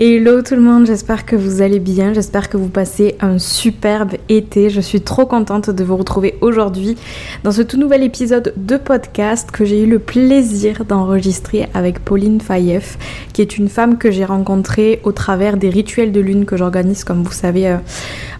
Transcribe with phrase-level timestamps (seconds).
[0.00, 4.12] Hello tout le monde, j'espère que vous allez bien, j'espère que vous passez un superbe
[4.28, 4.70] été.
[4.70, 6.96] Je suis trop contente de vous retrouver aujourd'hui
[7.42, 12.40] dans ce tout nouvel épisode de podcast que j'ai eu le plaisir d'enregistrer avec Pauline
[12.40, 12.96] Fayef,
[13.32, 17.02] qui est une femme que j'ai rencontrée au travers des rituels de lune que j'organise,
[17.02, 17.78] comme vous savez, euh,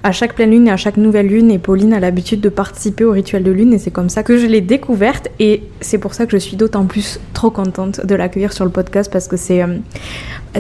[0.05, 1.51] à chaque pleine lune et à chaque nouvelle lune.
[1.51, 4.39] Et Pauline a l'habitude de participer aux rituels de lune et c'est comme ça que
[4.39, 5.27] je l'ai découverte.
[5.41, 8.71] Et c'est pour ça que je suis d'autant plus trop contente de l'accueillir sur le
[8.71, 9.79] podcast parce que c'est euh,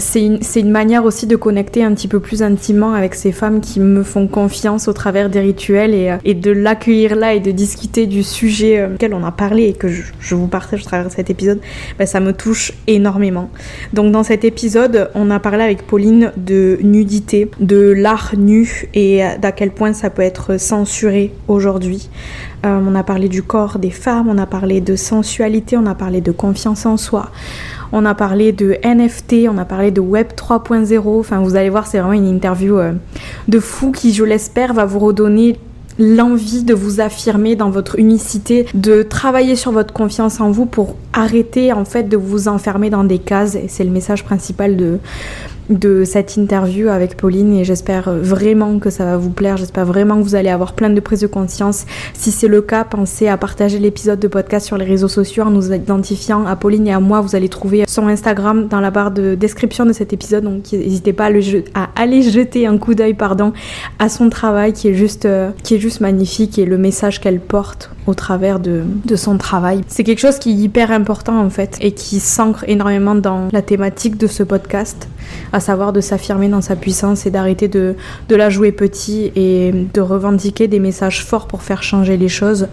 [0.00, 3.80] c'est une, manière aussi de connecter un petit peu plus intimement avec ces femmes qui
[3.80, 8.06] me font confiance au travers des rituels et, euh, de l'accueillir là et de discuter
[8.06, 11.12] du sujet euh, auquel on a parlé et que je, vous partage au travers de
[11.12, 11.60] cet épisode,
[11.98, 13.50] ben, ça me touche énormément.
[13.92, 19.22] Donc dans cet épisode, on a parlé avec Pauline de nudité, de l'art nu et
[19.40, 22.08] d'à quel point ça peut être censuré aujourd'hui.
[22.66, 25.94] Euh, on a parlé du corps des femmes, on a parlé de sensualité, on a
[25.94, 27.30] parlé de confiance en soi.
[27.92, 31.20] On a parlé de NFT, on a parlé de Web 3.0.
[31.20, 32.92] Enfin, vous allez voir, c'est vraiment une interview euh,
[33.48, 35.58] de fou qui, je l'espère, va vous redonner
[35.98, 40.96] l'envie de vous affirmer dans votre unicité, de travailler sur votre confiance en vous pour
[41.12, 43.58] arrêter en fait de vous enfermer dans des cases.
[43.68, 44.98] C'est le message principal de,
[45.68, 50.18] de cette interview avec Pauline et j'espère vraiment que ça va vous plaire, j'espère vraiment
[50.18, 51.84] que vous allez avoir plein de prises de conscience.
[52.14, 55.50] Si c'est le cas, pensez à partager l'épisode de podcast sur les réseaux sociaux en
[55.50, 57.20] nous identifiant à Pauline et à moi.
[57.20, 61.12] Vous allez trouver son Instagram dans la barre de description de cet épisode, donc n'hésitez
[61.12, 61.40] pas à, le
[61.74, 63.52] à, aller jeter un coup d'œil pardon,
[63.98, 67.40] à son travail qui est juste, euh, qui est juste magnifique et le message qu'elle
[67.40, 69.82] porte au travers de, de son travail.
[69.88, 73.62] C'est quelque chose qui est hyper important en fait et qui s'ancre énormément dans la
[73.62, 75.08] thématique de ce podcast
[75.60, 77.94] savoir de s'affirmer dans sa puissance et d'arrêter de,
[78.28, 82.68] de, la jouer petit et de revendiquer des messages forts pour faire changer les choses.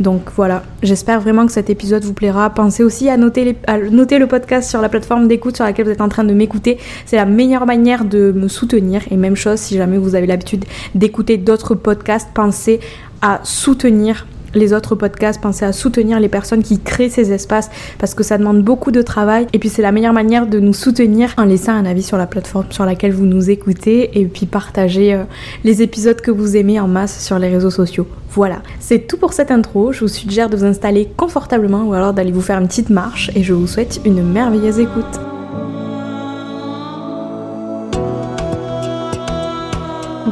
[0.00, 2.50] Donc voilà, j'espère vraiment que cet épisode vous plaira.
[2.50, 5.86] Pensez aussi à noter, les, à noter le podcast sur la plateforme d'écoute sur laquelle
[5.86, 6.78] vous êtes en train de m'écouter.
[7.06, 9.02] C'est la meilleure manière de me soutenir.
[9.10, 12.80] Et même chose, si jamais vous avez l'habitude d'écouter d'autres podcasts, pensez
[13.22, 18.14] à soutenir les autres podcasts, pensez à soutenir les personnes qui créent ces espaces parce
[18.14, 21.34] que ça demande beaucoup de travail et puis c'est la meilleure manière de nous soutenir
[21.36, 25.14] en laissant un avis sur la plateforme sur laquelle vous nous écoutez et puis partager
[25.14, 25.24] euh,
[25.64, 28.06] les épisodes que vous aimez en masse sur les réseaux sociaux.
[28.30, 29.92] Voilà, c'est tout pour cette intro.
[29.92, 33.30] Je vous suggère de vous installer confortablement ou alors d'aller vous faire une petite marche
[33.34, 35.27] et je vous souhaite une merveilleuse écoute.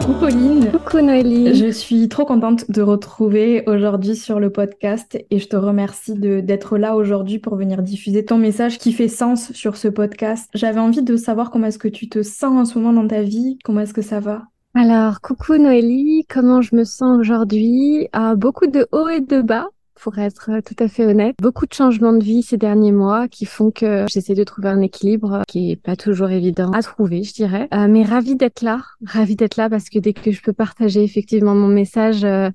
[0.06, 0.70] Coucou Pauline.
[0.70, 1.52] Coucou Noélie.
[1.52, 6.78] Je suis trop contente de retrouver aujourd'hui sur le podcast et je te remercie d'être
[6.78, 10.48] là aujourd'hui pour venir diffuser ton message qui fait sens sur ce podcast.
[10.54, 13.22] J'avais envie de savoir comment est-ce que tu te sens en ce moment dans ta
[13.22, 14.44] vie, comment est-ce que ça va?
[14.74, 18.06] Alors, coucou Noélie, comment je me sens aujourd'hui?
[18.12, 19.66] Ah, Beaucoup de hauts et de bas
[20.00, 21.34] pour être tout à fait honnête.
[21.40, 24.80] Beaucoup de changements de vie ces derniers mois qui font que j'essaie de trouver un
[24.80, 27.68] équilibre qui est pas toujours évident à trouver, je dirais.
[27.74, 31.02] Euh, mais ravie d'être là, ravie d'être là parce que dès que je peux partager
[31.02, 32.50] effectivement mon message, euh,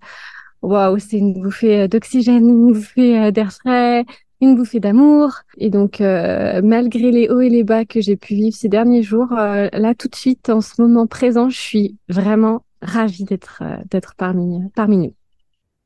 [0.62, 4.06] waouh, c'est une bouffée d'oxygène, une bouffée euh, d'air frais,
[4.40, 5.34] une bouffée d'amour.
[5.58, 9.28] Et donc, malgré les hauts et les bas que j'ai pu vivre ces derniers jours,
[9.32, 14.60] là tout de suite, en ce moment présent, je suis vraiment ravie d'être d'être parmi
[14.74, 15.14] parmi nous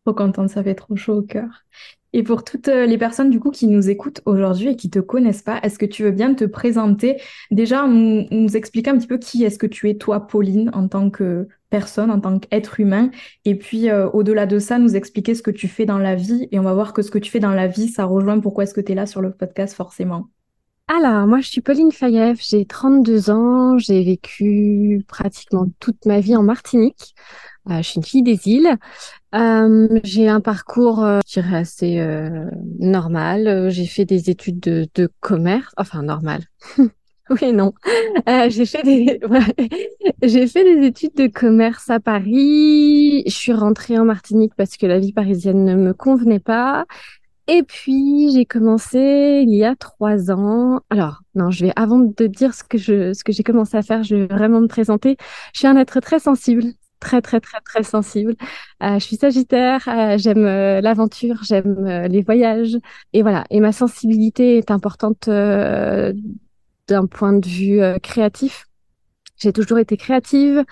[0.06, 1.66] trop contente, ça fait trop chaud au cœur.
[2.14, 5.00] Et pour toutes euh, les personnes du coup qui nous écoutent aujourd'hui et qui te
[5.00, 7.20] connaissent pas, est-ce que tu veux bien te présenter?
[7.52, 11.10] Déjà, nous, expliquer un petit peu qui est-ce que tu es toi, Pauline, en tant
[11.10, 13.10] que personne, en tant qu'être humain,
[13.44, 16.48] et puis euh, au-delà de ça, nous expliquer ce que tu fais dans la vie,
[16.52, 18.64] et on va voir que ce que tu fais dans la vie, ça rejoint pourquoi
[18.64, 20.29] est-ce que tu es là sur le podcast forcément.
[20.88, 26.35] Alors, moi, je suis Pauline Fayev, j'ai 32 ans, j'ai vécu pratiquement toute ma vie
[26.35, 27.16] en Martinique.
[27.70, 28.78] Euh, je suis une fille des îles.
[29.35, 32.46] Euh, j'ai un parcours, euh, je dirais, assez euh,
[32.79, 33.70] normal.
[33.70, 36.43] J'ai fait des études de, de commerce, enfin normal.
[37.29, 37.73] oui, non.
[38.47, 39.20] j'ai fait des,
[40.23, 43.23] j'ai fait des études de commerce à Paris.
[43.26, 46.85] Je suis rentrée en Martinique parce que la vie parisienne ne me convenait pas.
[47.47, 50.79] Et puis j'ai commencé il y a trois ans.
[50.90, 53.84] Alors non, je vais avant de dire ce que je ce que j'ai commencé à
[53.84, 55.17] faire, je vais vraiment me présenter.
[55.53, 56.64] Je suis un être très sensible
[57.00, 58.36] très très très très sensible.
[58.84, 62.78] Euh, je suis Sagittaire, euh, j'aime euh, l'aventure, j'aime les voyages
[63.14, 63.46] et voilà.
[63.50, 68.68] Et ma sensibilité est importante d'un point de vue créatif.
[69.38, 70.64] J'ai toujours été créative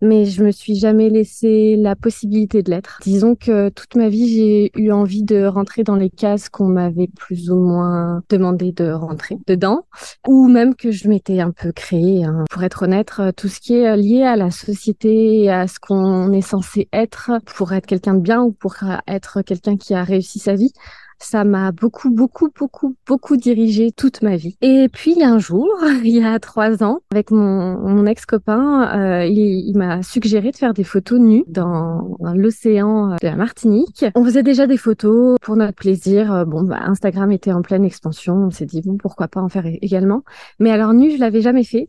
[0.00, 3.00] mais je me suis jamais laissé la possibilité de l'être.
[3.02, 7.08] Disons que toute ma vie, j'ai eu envie de rentrer dans les cases qu'on m'avait
[7.08, 9.86] plus ou moins demandé de rentrer dedans,
[10.26, 12.24] ou même que je m'étais un peu créée.
[12.24, 12.44] Hein.
[12.50, 16.32] Pour être honnête, tout ce qui est lié à la société et à ce qu'on
[16.32, 20.38] est censé être pour être quelqu'un de bien ou pour être quelqu'un qui a réussi
[20.38, 20.72] sa vie,
[21.18, 24.56] ça m'a beaucoup, beaucoup, beaucoup, beaucoup dirigé toute ma vie.
[24.62, 25.68] Et puis un jour,
[26.04, 30.56] il y a trois ans, avec mon, mon ex-copain, euh, il, il m'a suggéré de
[30.56, 34.04] faire des photos nues dans, l'océan de la Martinique.
[34.14, 36.44] On faisait déjà des photos pour notre plaisir.
[36.46, 38.34] Bon, bah, Instagram était en pleine expansion.
[38.34, 40.22] On s'est dit bon, pourquoi pas en faire également.
[40.58, 41.88] Mais alors nu, je l'avais jamais fait.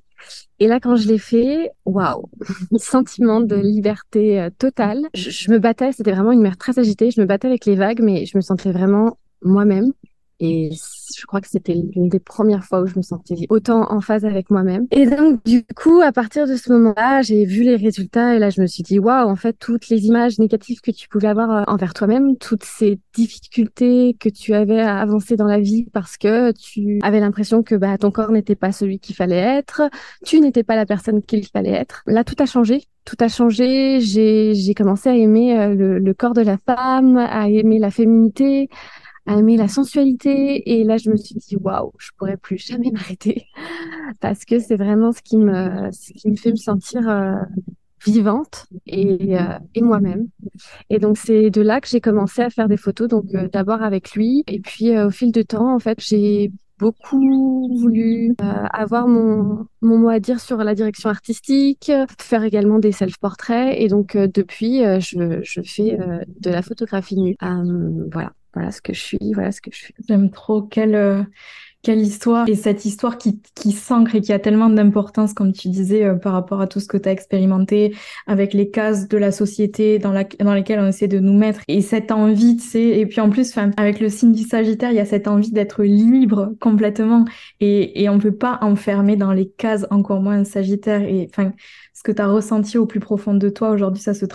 [0.60, 2.30] Et là, quand je l'ai fait, waouh,
[2.78, 5.08] sentiment de liberté euh, totale.
[5.14, 7.12] Je, je, me battais, c'était vraiment une mer très agitée.
[7.12, 9.94] Je me battais avec les vagues, mais je me sentais vraiment moi-même.
[10.40, 10.72] Et
[11.18, 14.26] je crois que c'était l'une des premières fois où je me sentais autant en phase
[14.26, 14.88] avec moi-même.
[14.92, 18.50] Et donc, du coup, à partir de ce moment-là, j'ai vu les résultats et là,
[18.50, 21.52] je me suis dit, waouh, en fait, toutes les images négatives que tu pouvais avoir
[21.52, 26.18] euh, envers toi-même, toutes ces difficultés que tu avais à avancer dans la vie parce
[26.18, 29.82] que tu avais l'impression que bah, ton corps n'était pas celui qu'il fallait être,
[30.26, 32.04] tu n'étais pas la personne qu'il fallait être.
[32.08, 34.02] Là, tout a changé tout a changé.
[34.02, 38.70] J'ai commencé à aimer euh, le, le, corps de la femme, à aimer la féminité,
[39.28, 40.80] aimer la sensualité.
[40.80, 43.46] Et là, je me suis dit, waouh, je pourrais plus jamais m'arrêter
[44.20, 47.36] parce que c'est vraiment ce qui me, ce qui me fait me sentir euh,
[48.06, 50.28] vivante et, euh, et moi-même.
[50.90, 53.08] Et donc, c'est de là que j'ai commencé à faire des photos.
[53.08, 54.44] Donc, euh, d'abord avec lui.
[54.48, 58.36] Et puis, au fil du temps, en fait, j'ai beaucoup voulu
[58.72, 63.76] avoir mon, mon mot à dire sur la direction artistique, faire également des self-portraits.
[63.78, 65.98] Et donc, depuis, je, je fais
[66.40, 67.36] de la photographie nue.
[68.14, 69.94] voilà voilà ce que je suis, voilà ce que je suis.
[70.10, 71.24] J'aime trop quelle, euh,
[71.82, 72.50] quelle histoire.
[72.50, 76.16] Et cette histoire qui, qui s'ancre et qui a tellement d'importance, comme tu disais, euh,
[76.16, 77.96] par rapport à tout ce que tu as expérimenté
[78.28, 81.62] avec les cases de la société dans, la, dans lesquelles on essaie de nous mettre.
[81.70, 84.98] Et cette envie, tu sais, et puis en plus, avec le signe du Sagittaire, il
[84.98, 87.24] y a cette envie d'être libre complètement.
[87.62, 91.02] Et, et on peut pas enfermer dans les cases, encore moins un Sagittaire.
[91.02, 91.54] Et enfin,
[92.00, 94.26] ce que tu as ressenti au plus profond de toi aujourd'hui, ça se,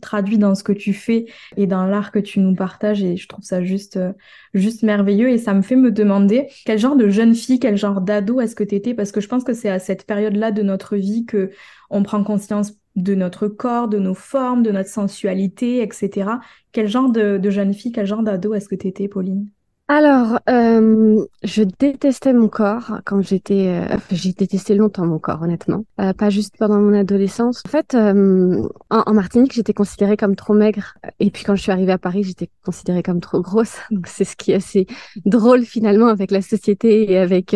[0.00, 1.26] traduit dans ce que tu fais
[1.58, 3.02] et dans l'art que tu nous partages.
[3.02, 4.14] Et je trouve ça juste, euh,
[4.54, 5.28] juste merveilleux.
[5.28, 8.54] Et ça me fait me demander quel genre de jeune fille, quel genre d'ado est-ce
[8.54, 11.26] que tu étais Parce que je pense que c'est à cette période-là de notre vie
[11.26, 11.50] que
[11.90, 16.30] on prend conscience de notre corps, de nos formes, de notre sensualité, etc.
[16.72, 19.50] Quel genre de, de jeune fille, quel genre d'ado est-ce que tu étais, Pauline?
[19.86, 23.68] Alors, euh, je détestais mon corps quand j'étais.
[23.68, 25.84] Euh, j'ai détesté longtemps mon corps, honnêtement.
[26.00, 27.62] Euh, pas juste pendant mon adolescence.
[27.66, 30.94] En fait, en, en, Martinique, j'étais considérée comme trop maigre.
[31.20, 33.76] Et puis quand je suis arrivée à Paris, j'étais considérée comme trop grosse.
[33.90, 34.86] Donc c'est ce qui est assez
[35.26, 37.54] drôle finalement avec la société et avec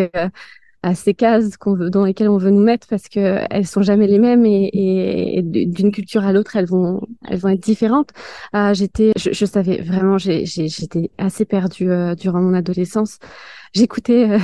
[0.82, 3.82] à ces cases qu'on veut, dans lesquelles on veut nous mettre parce que elles sont
[3.82, 8.10] jamais les mêmes et, et, d'une culture à l'autre elles vont elles vont être différentes.
[8.54, 13.18] Euh, j'étais, je, je, savais vraiment, j'étais assez perdue euh, durant mon adolescence.
[13.74, 14.38] J'écoutais euh,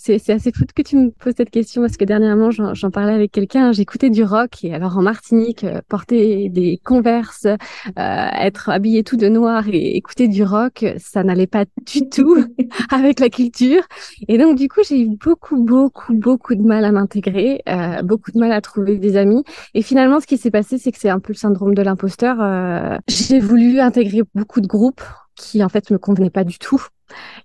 [0.00, 3.32] c'est assez fou que tu me poses cette question parce que dernièrement, j'en parlais avec
[3.32, 7.56] quelqu'un, j'écoutais du rock et alors en Martinique, euh, porter des converses, euh,
[7.96, 12.44] être habillé tout de noir et écouter du rock, ça n'allait pas du tout
[12.90, 13.82] avec la culture.
[14.28, 18.30] Et donc du coup, j'ai eu beaucoup, beaucoup, beaucoup de mal à m'intégrer, euh, beaucoup
[18.30, 19.42] de mal à trouver des amis.
[19.74, 22.36] Et finalement, ce qui s'est passé, c'est que c'est un peu le syndrome de l'imposteur.
[22.40, 25.02] Euh, j'ai voulu intégrer beaucoup de groupes
[25.38, 26.84] qui en fait me convenaient pas du tout.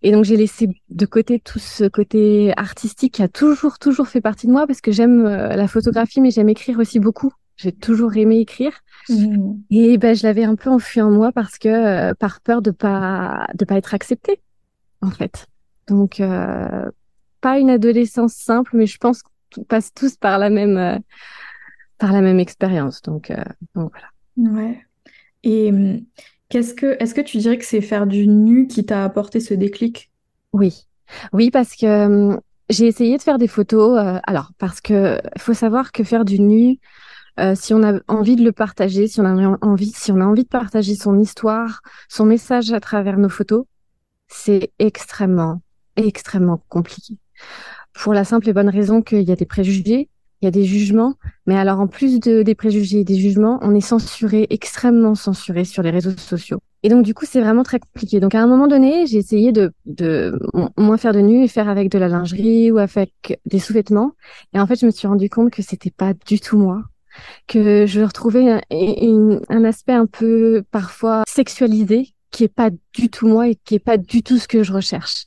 [0.01, 4.19] Et donc j'ai laissé de côté tout ce côté artistique qui a toujours toujours fait
[4.19, 7.31] partie de moi parce que j'aime euh, la photographie mais j'aime écrire aussi beaucoup.
[7.55, 8.73] J'ai toujours aimé écrire.
[9.09, 9.53] Mmh.
[9.69, 12.71] Et ben je l'avais un peu enfui en moi parce que euh, par peur de
[12.71, 14.41] pas de pas être acceptée
[15.01, 15.45] en fait.
[15.87, 16.89] Donc euh,
[17.39, 20.99] pas une adolescence simple mais je pense qu'on passe tous par la même
[21.99, 23.01] par la même expérience.
[23.01, 23.31] Donc,
[23.75, 24.51] donc voilà.
[24.51, 24.81] Ouais.
[25.43, 26.01] Et hum,
[26.55, 26.73] Est-ce
[27.13, 30.11] que tu dirais que c'est faire du nu qui t'a apporté ce déclic?
[30.53, 30.85] Oui,
[31.31, 32.37] oui, parce que euh,
[32.69, 33.97] j'ai essayé de faire des photos.
[33.97, 36.79] Euh, alors, parce que faut savoir que faire du nu,
[37.39, 40.25] euh, si on a envie de le partager, si on a envie, si on a
[40.25, 43.65] envie de partager son histoire, son message à travers nos photos,
[44.27, 45.61] c'est extrêmement,
[45.95, 47.17] extrêmement compliqué.
[47.93, 50.09] Pour la simple et bonne raison qu'il y a des préjugés,
[50.43, 51.15] il y a des jugements,
[51.47, 55.63] mais alors en plus de, des préjugés et des jugements, on est censuré, extrêmement censuré
[55.63, 56.59] sur les réseaux sociaux.
[56.83, 58.19] Et donc du coup, c'est vraiment très compliqué.
[58.19, 60.37] Donc à un moment donné, j'ai essayé de, de
[60.77, 64.11] moins faire de nu et faire avec de la lingerie ou avec des sous-vêtements.
[64.53, 66.83] Et en fait, je me suis rendu compte que c'était pas du tout moi.
[67.47, 73.27] que je retrouvais un, un aspect un peu parfois sexualisé qui est pas du tout
[73.27, 75.25] moi et qui est pas du tout ce que je recherche.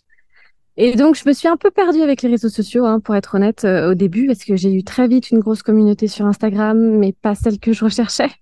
[0.79, 3.35] Et donc, je me suis un peu perdue avec les réseaux sociaux, hein, pour être
[3.35, 6.99] honnête, euh, au début, parce que j'ai eu très vite une grosse communauté sur Instagram,
[6.99, 8.31] mais pas celle que je recherchais.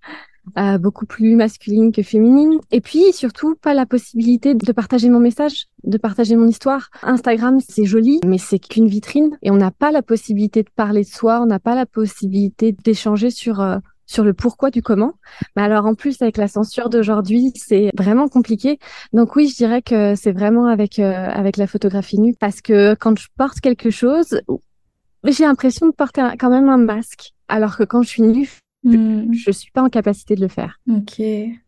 [0.59, 2.59] Euh, beaucoup plus masculine que féminine.
[2.71, 6.91] Et puis surtout, pas la possibilité de partager mon message, de partager mon histoire.
[7.03, 11.00] Instagram, c'est joli, mais c'est qu'une vitrine et on n'a pas la possibilité de parler
[11.00, 15.15] de soi, on n'a pas la possibilité d'échanger sur euh, sur le pourquoi du comment.
[15.57, 18.79] Mais alors en plus avec la censure d'aujourd'hui, c'est vraiment compliqué.
[19.13, 22.95] Donc oui, je dirais que c'est vraiment avec euh, avec la photographie nue parce que
[22.95, 24.41] quand je porte quelque chose,
[25.25, 28.49] j'ai l'impression de porter quand même un masque alors que quand je suis nue,
[28.85, 29.33] Hmm.
[29.33, 30.79] Je ne suis pas en capacité de le faire.
[30.91, 31.15] Ok,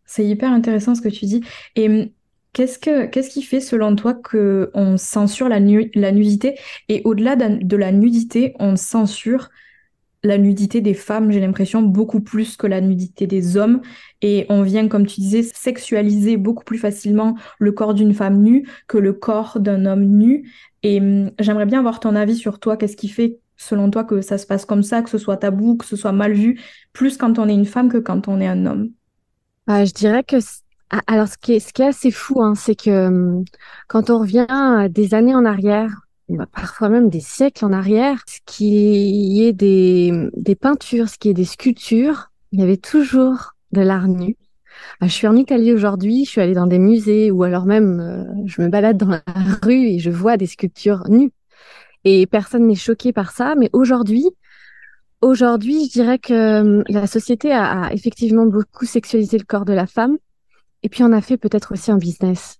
[0.05, 1.43] c'est hyper intéressant ce que tu dis.
[1.75, 2.09] Et hum,
[2.53, 6.59] qu'est-ce que qu'est-ce qui fait selon toi que on censure la, la nudité?
[6.89, 9.49] Et au-delà de la nudité, on censure
[10.27, 13.81] la nudité des femmes, j'ai l'impression, beaucoup plus que la nudité des hommes.
[14.21, 18.67] Et on vient, comme tu disais, sexualiser beaucoup plus facilement le corps d'une femme nue
[18.87, 20.51] que le corps d'un homme nu.
[20.83, 22.77] Et hum, j'aimerais bien avoir ton avis sur toi.
[22.77, 25.77] Qu'est-ce qui fait selon toi, que ça se passe comme ça, que ce soit tabou,
[25.77, 26.61] que ce soit mal vu,
[26.93, 28.91] plus quand on est une femme que quand on est un homme?
[29.65, 30.37] Bah, Je dirais que
[31.07, 33.43] alors ce qui est, assez fou, hein, c'est que hum,
[33.87, 34.47] quand on revient
[34.89, 40.11] des années en arrière, bah, parfois même des siècles en arrière, ce qui est des,
[40.35, 44.35] des peintures, ce qui est des sculptures, il y avait toujours de l'art nu.
[44.99, 47.99] Bah, je suis en Italie aujourd'hui, je suis allée dans des musées ou alors même
[47.99, 49.23] euh, je me balade dans la
[49.63, 51.31] rue et je vois des sculptures nues
[52.03, 53.55] et personne n'est choqué par ça.
[53.55, 54.25] Mais aujourd'hui,
[55.21, 59.87] aujourd'hui, je dirais que hum, la société a, effectivement beaucoup sexualisé le corps de la
[59.87, 60.17] femme.
[60.83, 62.59] Et puis on a fait peut-être aussi un business.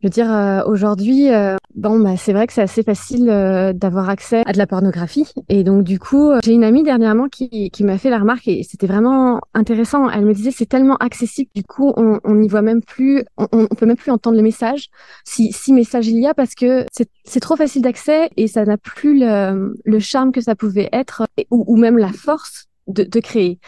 [0.00, 3.72] Je veux dire, euh, aujourd'hui, euh, bon, bah, c'est vrai que c'est assez facile euh,
[3.72, 5.32] d'avoir accès à de la pornographie.
[5.48, 8.62] Et donc, du coup, j'ai une amie dernièrement qui, qui m'a fait la remarque et
[8.62, 10.08] c'était vraiment intéressant.
[10.10, 11.50] Elle me disait, c'est tellement accessible.
[11.54, 14.88] Du coup, on n'y voit même plus, on, on, peut même plus entendre le message,
[15.24, 16.86] si, si message il y a, parce que
[17.24, 21.24] c'est trop facile d'accès et ça n'a plus le, le charme que ça pouvait être
[21.50, 23.58] ou, ou même la force de, de, créer.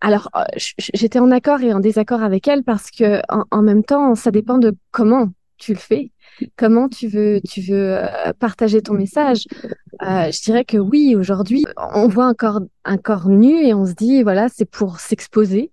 [0.00, 4.14] Alors, j'étais en accord et en désaccord avec elle parce que en, en, même temps,
[4.14, 5.28] ça dépend de comment
[5.58, 6.10] tu le fais,
[6.56, 9.44] comment tu veux, tu veux euh, partager ton message?
[10.02, 13.86] Euh, je dirais que oui, aujourd'hui, on voit un corps, un corps nu et on
[13.86, 15.72] se dit, voilà, c'est pour s'exposer.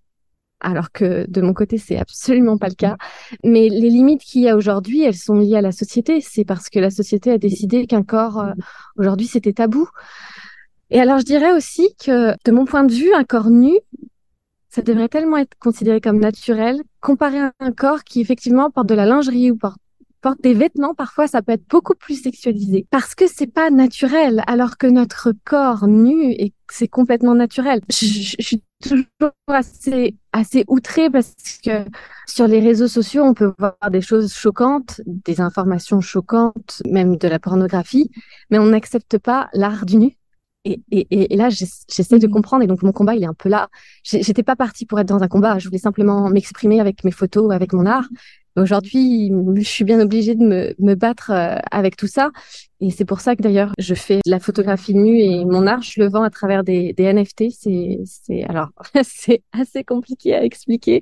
[0.61, 2.95] Alors que de mon côté, c'est absolument pas le cas.
[3.43, 6.21] Mais les limites qu'il y a aujourd'hui, elles sont liées à la société.
[6.21, 8.53] C'est parce que la société a décidé qu'un corps, euh,
[8.97, 9.89] aujourd'hui, c'était tabou.
[10.89, 13.73] Et alors, je dirais aussi que, de mon point de vue, un corps nu,
[14.73, 18.95] ça devrait tellement être considéré comme naturel, comparé à un corps qui effectivement porte de
[18.95, 19.77] la lingerie ou porte,
[20.41, 24.77] des vêtements, parfois ça peut être beaucoup plus sexualisé parce que c'est pas naturel, alors
[24.77, 27.81] que notre corps nu et c'est complètement naturel.
[27.89, 29.03] Je, suis toujours
[29.47, 31.85] assez outrée parce que
[32.25, 37.27] sur les réseaux sociaux on peut voir des choses choquantes, des informations choquantes, même de
[37.27, 38.09] la pornographie,
[38.49, 40.17] mais on n'accepte pas l'art du nu
[40.65, 42.31] et, et, et, là, j'essaie de mmh.
[42.31, 42.63] comprendre.
[42.63, 43.69] Et donc, mon combat, il est un peu là.
[44.03, 45.59] J'étais pas partie pour être dans un combat.
[45.59, 48.07] Je voulais simplement m'exprimer avec mes photos, avec mon art.
[48.55, 52.31] Aujourd'hui, je suis bien obligée de me, me battre euh, avec tout ça.
[52.81, 55.81] Et c'est pour ça que d'ailleurs, je fais de la photographie nue et mon art,
[55.81, 57.45] je le vends à travers des, des NFT.
[57.49, 58.69] C'est, c'est, alors,
[59.03, 61.01] c'est assez compliqué à expliquer.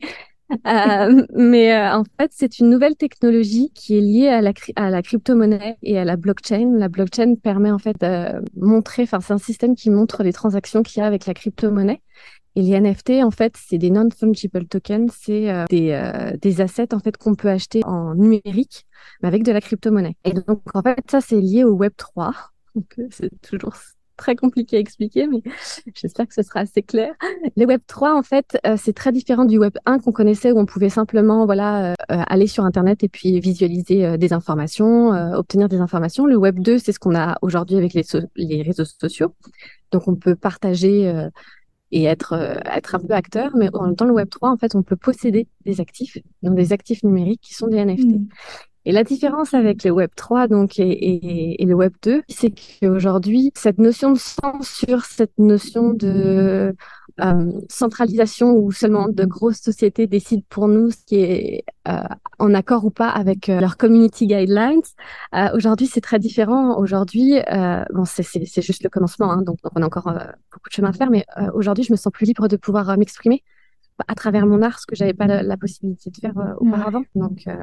[0.67, 4.89] Euh, mais euh, en fait, c'est une nouvelle technologie qui est liée à la, à
[4.89, 6.73] la crypto-monnaie et à la blockchain.
[6.77, 10.83] La blockchain permet en fait de montrer, enfin, c'est un système qui montre les transactions
[10.83, 12.01] qu'il y a avec la crypto-monnaie.
[12.55, 16.99] Et les NFT, en fait, c'est des non-fungible tokens, c'est euh, des, des assets en
[16.99, 18.85] fait qu'on peut acheter en numérique,
[19.21, 20.17] mais avec de la crypto-monnaie.
[20.25, 22.33] Et donc, en fait, ça, c'est lié au Web 3.
[22.75, 23.75] Donc, c'est toujours
[24.17, 25.41] très compliqué à expliquer, mais
[25.95, 27.13] j'espère que ce sera assez clair.
[27.55, 30.59] Le Web 3, en fait, euh, c'est très différent du Web 1 qu'on connaissait où
[30.59, 35.69] on pouvait simplement voilà euh, euh, aller sur Internet et puis visualiser des informations, obtenir
[35.69, 36.25] des informations.
[36.25, 39.33] Le Web 2, c'est ce qu'on a aujourd'hui avec les, réseaux sociaux.
[39.91, 41.29] Donc, on peut partager
[41.91, 45.47] et être un peu acteur, mais temps, le Web 3, en fait, on peut posséder
[45.65, 48.05] des actifs, donc des actifs numériques qui sont des NFT.
[48.05, 48.27] Mmh.
[48.85, 52.51] Et la différence avec le Web 3 donc et, et, et le Web 2, c'est
[52.51, 56.75] qu'aujourd'hui, cette notion de censure, cette notion de
[57.19, 62.01] euh, centralisation où seulement de grosses sociétés décident pour nous ce qui est euh,
[62.39, 64.81] en accord ou pas avec euh, leurs community guidelines,
[65.35, 66.77] euh, aujourd'hui c'est très différent.
[66.77, 70.11] Aujourd'hui, euh, bon c'est juste le commencement, hein, donc, donc, on a encore
[70.51, 73.43] beaucoup de chemin à faire, mais aujourd'hui je me sens plus libre de pouvoir m'exprimer
[74.07, 77.03] à travers mon art, ce que j'avais pas la, possibilité de faire euh, auparavant.
[77.15, 77.55] Donc, euh,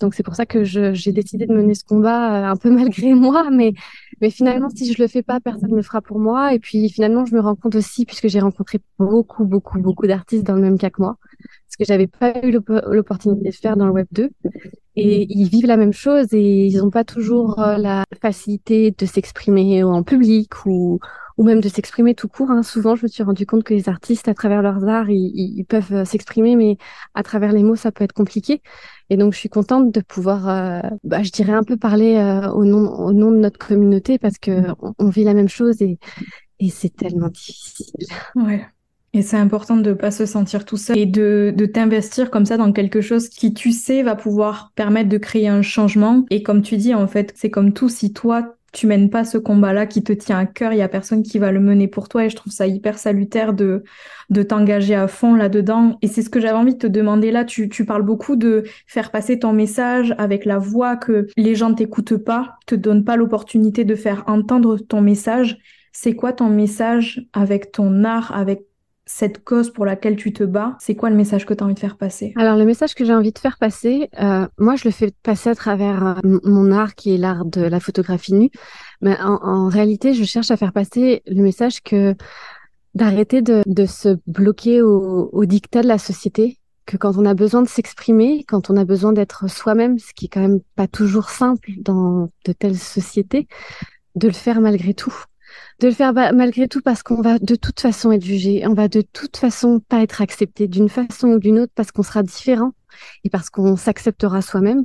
[0.00, 3.14] donc c'est pour ça que j'ai décidé de mener ce combat euh, un peu malgré
[3.14, 3.72] moi, mais
[4.20, 6.54] Mais finalement, si je le fais pas, personne ne le fera pour moi.
[6.54, 10.44] Et puis finalement, je me rends compte aussi, puisque j'ai rencontré beaucoup, beaucoup, beaucoup d'artistes
[10.44, 11.16] dans le même cas que moi,
[11.68, 14.30] ce que j'avais pas eu l'opportunité de faire dans le Web 2.
[14.94, 19.06] Et ils vivent la même chose et ils n'ont pas toujours euh, la facilité de
[19.06, 21.00] s'exprimer en public ou,
[21.36, 22.50] ou même de s'exprimer tout court.
[22.50, 22.62] Hein.
[22.62, 25.92] Souvent, je me suis rendu compte que les artistes, à travers leurs arts, ils, peuvent
[25.92, 26.76] euh, s'exprimer, mais
[27.14, 28.62] à travers les mots, ça peut être compliqué.
[29.10, 32.50] Et donc, je suis contente de pouvoir, euh, bah, je dirais un peu parler euh,
[32.50, 34.50] au nom au nom de notre communauté parce que
[34.98, 35.98] on, vit la même chose et
[36.58, 38.06] et c'est tellement difficile.
[38.36, 38.64] Ouais.
[39.14, 42.56] Et c'est important de pas se sentir tout seul et de, de t'investir comme ça
[42.56, 46.24] dans quelque chose qui, tu sais, va pouvoir permettre de créer un changement.
[46.30, 49.38] Et comme tu dis, en fait, c'est comme tout, si toi, tu mènes pas ce
[49.38, 52.08] combat-là qui te tient à cœur, il y a personne qui va le mener pour
[52.08, 52.24] toi.
[52.24, 53.84] Et je trouve ça hyper salutaire de
[54.32, 55.98] de t'engager à fond là-dedans.
[56.02, 58.64] Et c'est ce que j'avais envie de te demander là, tu, tu parles beaucoup de
[58.86, 63.16] faire passer ton message avec la voix que les gens t'écoutent pas, te donnent pas
[63.16, 65.58] l'opportunité de faire entendre ton message.
[65.92, 68.64] C'est quoi ton message avec ton art, avec
[69.14, 71.74] cette cause pour laquelle tu te bats, c'est quoi le message que tu as envie
[71.74, 72.32] de faire passer?
[72.36, 75.50] Alors le message que j'ai envie de faire passer, euh, moi je le fais passer
[75.50, 78.50] à travers euh, mon art qui est l'art de la photographie nue,
[79.02, 82.14] mais en, réalité je cherche à faire passer le message que
[82.94, 87.34] d'arrêter de, de, se bloquer au, au dictat de la société, que quand on a
[87.34, 90.88] besoin de s'exprimer, quand on a besoin d'être soi-même, ce qui est quand même pas
[90.88, 93.46] toujours simple dans de telles sociétés,
[94.14, 95.14] de le faire malgré tout
[95.80, 98.88] de le faire malgré tout parce qu'on va de toute façon être jugé, on va
[98.88, 102.72] de toute façon pas être accepté d'une façon ou d'une autre parce qu'on sera différent
[103.24, 104.84] et parce qu'on s'acceptera soi-même.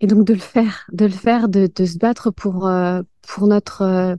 [0.00, 3.46] Et donc de le faire, de le faire, de, de se battre pour euh, pour
[3.46, 4.16] notre, euh,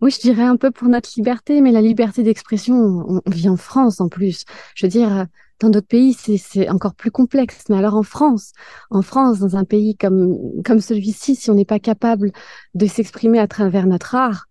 [0.00, 3.56] oui, je dirais un peu pour notre liberté, mais la liberté d'expression, on, vit en
[3.56, 4.44] France en plus.
[4.74, 5.26] Je veux dire,
[5.60, 7.64] dans d'autres pays, c'est encore plus complexe.
[7.68, 8.52] Mais alors en France,
[8.90, 12.32] en France, dans un pays comme comme celui-ci, si on n'est pas capable
[12.74, 14.46] de s'exprimer à travers notre art,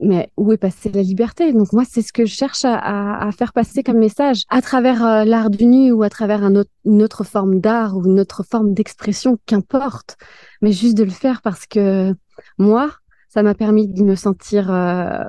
[0.00, 1.52] mais où est passée la liberté?
[1.52, 4.42] Donc moi, c'est ce que je cherche à, faire passer comme message.
[4.48, 8.20] À travers euh, l'art du nu ou à travers une autre forme d'art ou une
[8.20, 10.16] autre forme d'expression, qu'importe,
[10.62, 12.14] mais juste de le faire parce que
[12.58, 12.90] moi,
[13.28, 15.24] ça m'a permis de me sentir euh,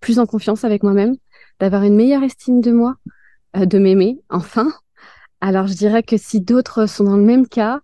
[0.00, 1.16] plus en confiance avec moi-même,
[1.60, 2.96] d'avoir une meilleure estime de moi,
[3.56, 4.72] euh, de m'aimer, enfin.
[5.40, 7.80] Alors je dirais que si d'autres sont dans le même cas,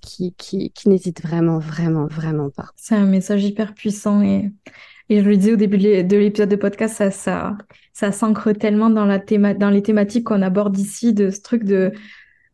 [0.00, 2.70] qui, qui, qui n'hésitent vraiment, vraiment, vraiment pas.
[2.76, 4.50] C'est un message hyper puissant et
[5.12, 7.58] et je le disais au début de l'épisode de podcast, ça, ça,
[7.92, 11.64] ça s'ancre tellement dans, la théma dans les thématiques qu'on aborde ici, de ce truc
[11.64, 11.92] de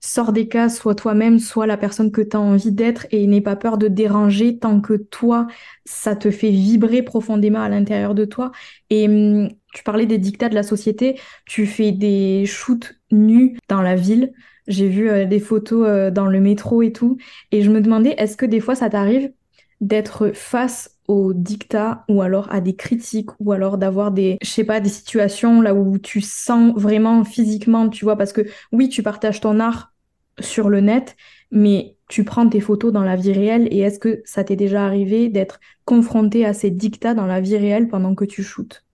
[0.01, 3.41] sors des cas, sois toi-même, sois la personne que tu as envie d'être et n'aie
[3.41, 5.47] pas peur de déranger tant que toi,
[5.85, 8.51] ça te fait vibrer profondément à l'intérieur de toi.
[8.91, 13.83] Et hum, tu parlais des dictats de la société, tu fais des shoots nus dans
[13.83, 14.33] la ville.
[14.67, 17.17] J'ai vu euh, des photos euh, dans le métro et tout.
[17.53, 19.33] Et je me demandais, est-ce que des fois ça t'arrive
[19.81, 24.65] d'être face aux dictats ou alors à des critiques ou alors d'avoir des je sais
[24.65, 28.17] pas des situations là où tu sens vraiment physiquement tu vois?
[28.17, 28.43] Parce que
[28.73, 29.95] oui tu partages ton art
[30.41, 31.17] sur le net
[31.51, 34.85] mais tu prends tes photos dans la vie réelle et est-ce que ça t'est déjà
[34.85, 38.85] arrivé d'être confronté à ces dictats dans la vie réelle pendant que tu shootes?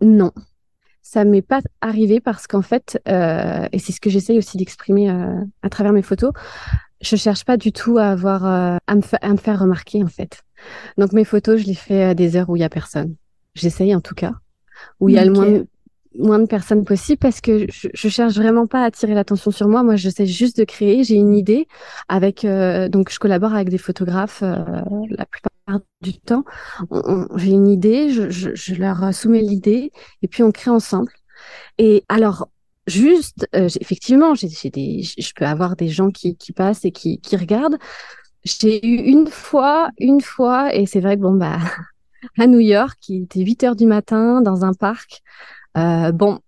[0.00, 0.32] Non,
[1.04, 5.10] ça m'est pas arrivé parce qu'en fait, euh, et c'est ce que j'essaye aussi d'exprimer
[5.10, 6.32] euh, à travers mes photos,
[7.02, 10.08] je cherche pas du tout à avoir euh, à, me à, me faire remarquer en
[10.08, 10.42] fait.
[10.96, 13.14] Donc mes photos, je les fais à des heures où il y a personne.
[13.54, 14.32] J'essaye en tout cas,
[14.98, 15.62] où il y a le moins,
[16.18, 19.68] moins de personnes possible parce que je, je cherche vraiment pas à attirer l'attention sur
[19.68, 19.82] moi.
[19.82, 21.04] Moi, je sais juste de créer.
[21.04, 21.68] J'ai une idée
[22.08, 24.56] avec euh, donc je collabore avec des photographes euh,
[25.10, 25.50] la plupart
[26.00, 26.44] du temps.
[27.36, 31.12] J'ai une idée, je, je, je leur soumets l'idée et puis on crée ensemble.
[31.78, 32.48] Et alors
[32.86, 37.20] juste, euh, effectivement, j'ai des, je peux avoir des gens qui, qui passent et qui,
[37.20, 37.78] qui regardent.
[38.44, 41.58] J'ai eu une fois, une fois, et c'est vrai que bon bah
[42.38, 45.22] à New York, il était 8 heures du matin dans un parc.
[45.76, 46.40] Euh, bon,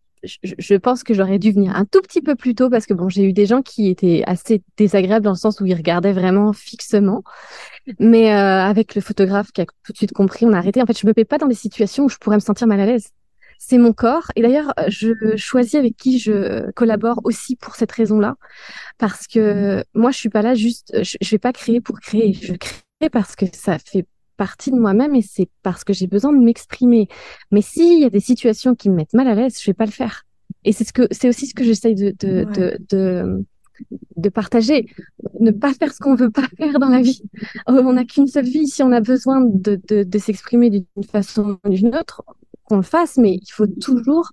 [0.42, 3.08] je, pense que j'aurais dû venir un tout petit peu plus tôt parce que bon,
[3.08, 6.52] j'ai eu des gens qui étaient assez désagréables dans le sens où ils regardaient vraiment
[6.52, 7.22] fixement.
[7.98, 10.82] Mais euh, avec le photographe qui a tout de suite compris, on a arrêté.
[10.82, 12.80] En fait, je me mets pas dans des situations où je pourrais me sentir mal
[12.80, 13.10] à l'aise
[13.58, 14.30] c'est mon corps.
[14.36, 18.36] Et d'ailleurs, je choisis avec qui je collabore aussi pour cette raison-là,
[18.98, 22.34] parce que moi, je suis pas là juste, je, je vais pas créer pour créer.
[22.34, 24.04] Je crée parce que ça fait
[24.36, 27.08] partie de moi-même et c'est parce que j'ai besoin de m'exprimer.
[27.50, 29.86] Mais s'il y a des situations qui me mettent mal à l'aise, je vais pas
[29.86, 30.24] le faire.
[30.64, 33.44] Et c'est ce que, c'est aussi ce que j'essaye de, de, de, de
[34.16, 34.86] de partager,
[35.38, 37.22] ne pas faire ce qu'on veut pas faire dans la vie.
[37.66, 38.66] On n'a qu'une seule vie.
[38.66, 42.22] Si on a besoin de, de, de s'exprimer d'une façon ou d'une autre,
[42.64, 44.30] qu'on le fasse, mais il faut toujours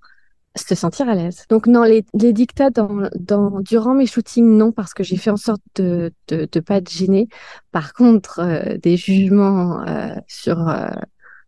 [0.56, 1.44] se sentir à l'aise.
[1.48, 5.30] Donc non, les, les dictats dans, dans, durant mes shootings, non, parce que j'ai fait
[5.30, 7.28] en sorte de de, de pas être gênée.
[7.72, 10.88] Par contre, euh, des jugements euh, sur euh,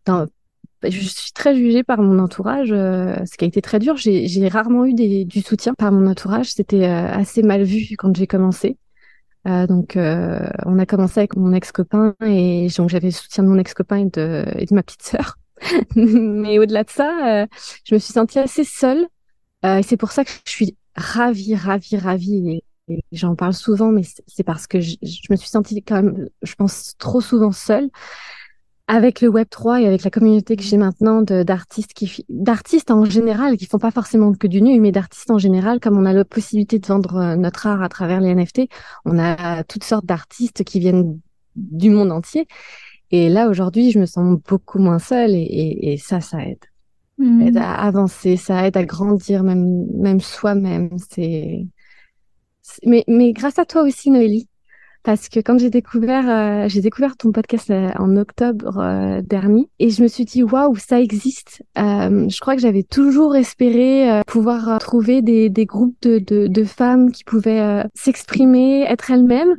[0.05, 0.27] dans,
[0.83, 3.97] je suis très jugée par mon entourage, ce qui a été très dur.
[3.97, 6.53] J'ai rarement eu des, du soutien par mon entourage.
[6.53, 8.79] C'était assez mal vu quand j'ai commencé.
[9.47, 13.97] donc, on a commencé avec mon ex-copain et donc j'avais le soutien de mon ex-copain
[13.97, 15.38] et de, et de ma petite sœur.
[15.97, 17.47] Mais au-delà de ça, euh,
[17.85, 19.07] je me suis sentie assez seule.
[19.64, 22.62] Euh, c'est pour ça que je suis ravie, ravie, ravie.
[23.11, 24.97] J'en parle souvent, mais c'est parce que je,
[25.29, 27.90] me suis sentie quand même, je pense, trop souvent seule
[28.88, 33.05] avec le Web 3 et avec la communauté que j'ai maintenant d'artistes qui d'artistes en
[33.05, 36.12] général qui font pas forcément que du nu mais d'artistes en général comme on a
[36.12, 38.69] la possibilité de vendre euh, notre art à travers les NFT
[39.05, 41.19] on a toutes sortes d'artistes qui viennent
[41.57, 42.47] du monde entier
[43.11, 46.64] et là, aujourd'hui, je me sens beaucoup moins seule et, et, ça, ça aide.
[47.19, 47.42] Ça mmh.
[47.42, 50.90] aide à avancer, ça aide à grandir, même, même soi-même.
[51.11, 51.66] C'est,
[52.85, 54.49] mais, mais grâce à toi aussi, Noélie.
[55.07, 59.69] Parce que quand j'ai découvert, euh, j'ai découvert ton podcast euh, en octobre euh, dernier
[59.79, 61.62] et je me suis dit waouh ça existe.
[61.77, 67.12] je crois que j'avais toujours espéré pouvoir trouver des, des groupes de, de, de femmes
[67.12, 69.55] qui pouvaient s'exprimer, être elles-mêmes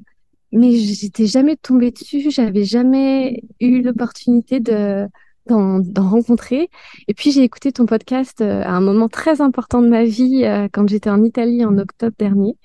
[0.51, 5.07] mais j'étais jamais tombée dessus, j'avais jamais eu l'opportunité de
[5.47, 6.69] d'en rencontrer.
[7.07, 10.43] Et puis j'ai écouté ton podcast euh, à un moment très important de ma vie
[10.43, 12.55] euh, quand j'étais en Italie en octobre dernier.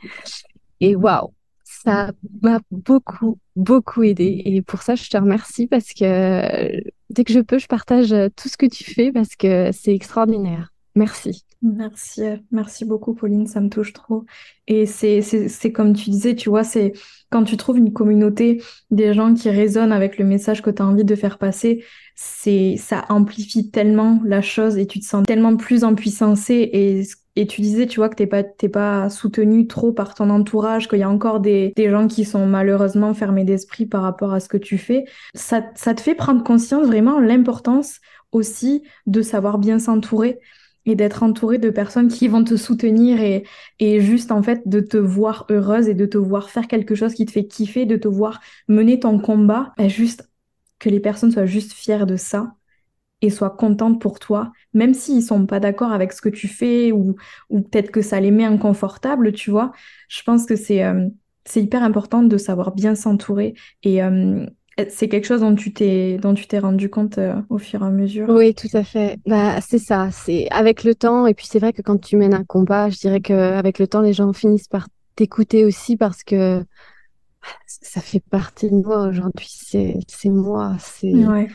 [0.80, 1.32] Et waouh,
[1.64, 2.10] ça
[2.42, 4.42] m'a beaucoup beaucoup aidé.
[4.44, 8.14] Et pour ça, je te remercie parce que euh, dès que je peux, je partage
[8.36, 10.71] tout ce que tu fais parce que c'est extraordinaire.
[10.94, 11.44] Merci.
[11.62, 14.24] Merci, merci beaucoup Pauline, ça me touche trop.
[14.66, 16.92] Et c'est, c'est, c'est comme tu disais, tu vois, c'est
[17.30, 20.86] quand tu trouves une communauté, des gens qui résonnent avec le message que tu as
[20.86, 25.56] envie de faire passer, c'est ça amplifie tellement la chose et tu te sens tellement
[25.56, 26.50] plus en puissance.
[26.50, 27.02] Et,
[27.36, 30.88] et tu disais, tu vois, que t'es pas, t'es pas soutenu trop par ton entourage,
[30.88, 34.40] qu'il y a encore des, des gens qui sont malheureusement fermés d'esprit par rapport à
[34.40, 35.04] ce que tu fais.
[35.34, 38.00] Ça, ça te fait prendre conscience vraiment l'importance
[38.32, 40.40] aussi de savoir bien s'entourer
[40.86, 43.44] et d'être entouré de personnes qui vont te soutenir et,
[43.78, 47.14] et juste en fait de te voir heureuse et de te voir faire quelque chose
[47.14, 50.28] qui te fait kiffer, de te voir mener ton combat, bah, juste
[50.78, 52.54] que les personnes soient juste fières de ça
[53.20, 56.90] et soient contentes pour toi, même s'ils sont pas d'accord avec ce que tu fais
[56.92, 57.16] ou,
[57.50, 59.72] ou peut-être que ça les met inconfortables, tu vois.
[60.08, 61.08] Je pense que c'est euh,
[61.44, 64.46] c'est hyper important de savoir bien s'entourer et, euh,
[64.88, 67.86] c'est quelque chose dont tu t'es dont tu t'es rendu compte euh, au fur et
[67.86, 68.28] à mesure?
[68.28, 69.18] Oui, tout à fait.
[69.26, 72.34] Bah c'est ça, c'est avec le temps et puis c'est vrai que quand tu mènes
[72.34, 76.22] un combat, je dirais que avec le temps les gens finissent par t'écouter aussi parce
[76.22, 76.64] que
[77.66, 81.48] ça fait partie de moi aujourd'hui, c'est c'est moi, c'est ouais.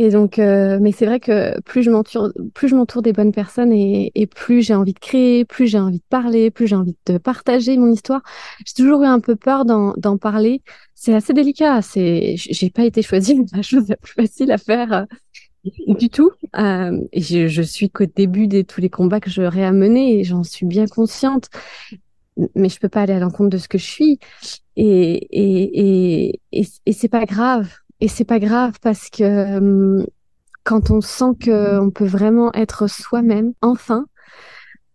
[0.00, 3.32] Et donc, euh, mais c'est vrai que plus je m'entoure, plus je m'entoure des bonnes
[3.32, 6.76] personnes et, et plus j'ai envie de créer, plus j'ai envie de parler, plus j'ai
[6.76, 8.22] envie de partager mon histoire.
[8.64, 10.62] J'ai toujours eu un peu peur d'en parler.
[10.94, 11.82] C'est assez délicat.
[11.82, 15.04] C'est, j'ai pas été choisie la chose la plus facile à faire euh,
[15.88, 16.30] du tout.
[16.56, 20.24] Euh, je, je suis qu'au début de tous les combats que j'aurais à mener et
[20.24, 21.48] j'en suis bien consciente.
[22.54, 24.18] Mais je peux pas aller à l'encontre de ce que je suis.
[24.76, 24.84] Et,
[25.32, 27.68] et, et, et, et c'est pas grave
[28.00, 30.06] et c'est pas grave parce que hum,
[30.64, 34.06] quand on sent qu'on peut vraiment être soi-même, enfin,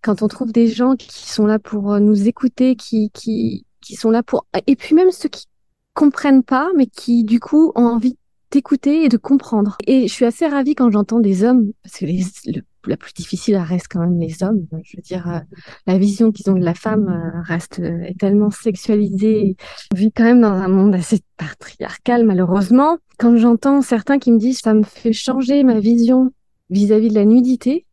[0.01, 3.95] quand on trouve des gens qui sont là pour euh, nous écouter, qui, qui, qui
[3.95, 5.47] sont là pour, et puis même ceux qui
[5.93, 8.17] comprennent pas, mais qui du coup ont envie
[8.51, 9.77] d'écouter et de comprendre.
[9.87, 13.13] Et je suis assez ravie quand j'entends des hommes, parce que les, le la plus
[13.13, 14.65] difficile reste quand même les hommes.
[14.83, 15.39] Je veux dire, euh,
[15.87, 19.55] la vision qu'ils ont de la femme euh, reste euh, est tellement sexualisée.
[19.93, 22.97] On vit quand même dans un monde assez patriarcal, malheureusement.
[23.17, 26.31] Quand j'entends certains qui me disent ça me fait changer ma vision
[26.69, 27.85] vis-à-vis de la nudité,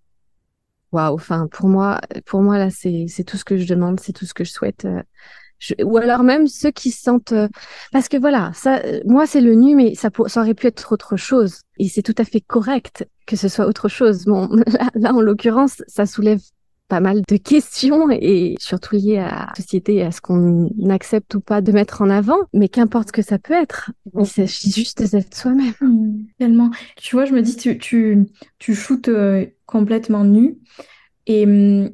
[0.92, 1.14] waouh.
[1.14, 4.34] Enfin, pour moi, pour moi là, c'est tout ce que je demande, c'est tout ce
[4.34, 4.86] que je souhaite
[5.82, 7.48] ou alors même ceux qui se sentent euh,
[7.92, 10.92] parce que voilà ça euh, moi c'est le nu mais ça, ça aurait pu être
[10.92, 11.60] autre chose.
[11.78, 14.24] Et c'est tout à fait correct que ce soit autre chose.
[14.24, 14.48] Bon
[14.94, 16.40] là, en l'occurrence ça soulève
[16.88, 21.40] pas mal de questions et surtout liées à la société à ce qu'on accepte ou
[21.40, 22.38] pas de mettre en avant.
[22.52, 25.72] Mais qu'importe ce que ça peut être il s'agit juste d'être soi-même.
[25.80, 26.70] Mmh, tellement.
[26.96, 28.26] Tu vois je me dis tu tu
[28.58, 30.58] tu shootes euh, complètement nu.
[31.26, 31.90] Et mmh,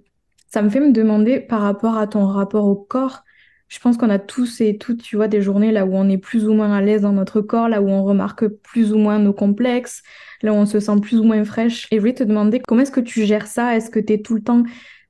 [0.48, 3.25] ça me fait me demander par rapport à ton rapport au corps
[3.68, 6.18] je pense qu'on a tous et toutes, tu vois, des journées là où on est
[6.18, 9.18] plus ou moins à l'aise dans notre corps, là où on remarque plus ou moins
[9.18, 10.02] nos complexes,
[10.42, 11.88] là où on se sent plus ou moins fraîche.
[11.90, 13.76] Et je voulais te demander comment est-ce que tu gères ça?
[13.76, 14.62] Est-ce que tu es tout le temps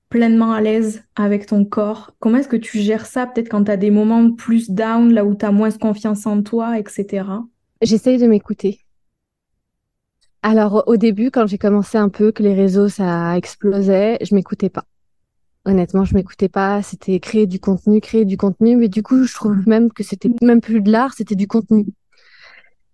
[0.08, 2.12] pleinement à l'aise avec ton corps?
[2.18, 5.26] Comment est-ce que tu gères ça peut-être quand tu as des moments plus down, là
[5.26, 7.24] où tu as moins confiance en toi, etc.
[7.82, 8.80] J'essaye de m'écouter.
[10.42, 14.70] Alors au début, quand j'ai commencé un peu, que les réseaux ça explosait, je m'écoutais
[14.70, 14.86] pas.
[15.66, 16.81] Honnêtement, je m'écoutais pas.
[16.83, 20.31] C'était créer du contenu, créer du contenu, mais du coup, je trouve même que c'était
[20.40, 21.87] même plus de l'art, c'était du contenu.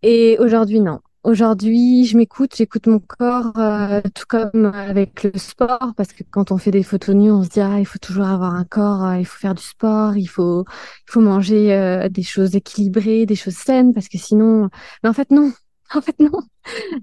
[0.02, 1.00] Et aujourd'hui, non.
[1.22, 6.50] Aujourd'hui, je m'écoute, j'écoute mon corps, euh, tout comme avec le sport, parce que quand
[6.50, 9.04] on fait des photos nues, on se dit ah il faut toujours avoir un corps,
[9.04, 10.64] euh, il faut faire du sport, il faut
[11.08, 14.68] il faut manger euh, des choses équilibrées, des choses saines, parce que sinon,
[15.04, 15.52] mais en fait non,
[15.96, 16.30] en fait non,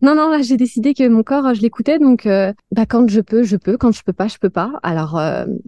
[0.02, 2.28] non non là j'ai décidé que mon corps je l'écoutais, donc
[2.72, 4.74] bah quand je peux je peux, quand je peux pas je peux pas.
[4.84, 5.22] Alors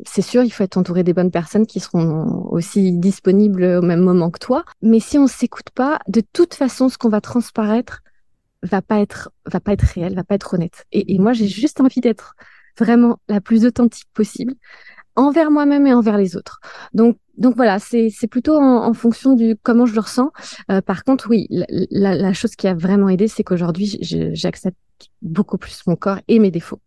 [0.06, 4.02] c'est sûr il faut être entouré des bonnes personnes qui seront aussi disponibles au même
[4.02, 8.02] moment que toi, mais si on s'écoute pas, de toute façon ce qu'on va transparaître
[8.64, 10.86] va pas être va pas être réel, va pas être honnête.
[10.92, 12.36] Et moi, j'ai juste envie d'être
[12.80, 14.54] vraiment la plus authentique possible
[15.16, 16.60] envers moi-même et envers les autres.
[16.94, 20.32] Donc donc voilà, c'est plutôt en, en, fonction du comment je le ressens.
[20.70, 23.98] Euh, par contre, oui, la, la, chose qui a vraiment aidé, c'est qu'aujourd'hui,
[24.34, 24.78] j'accepte
[25.24, 26.82] beaucoup plus mon corps et mes défauts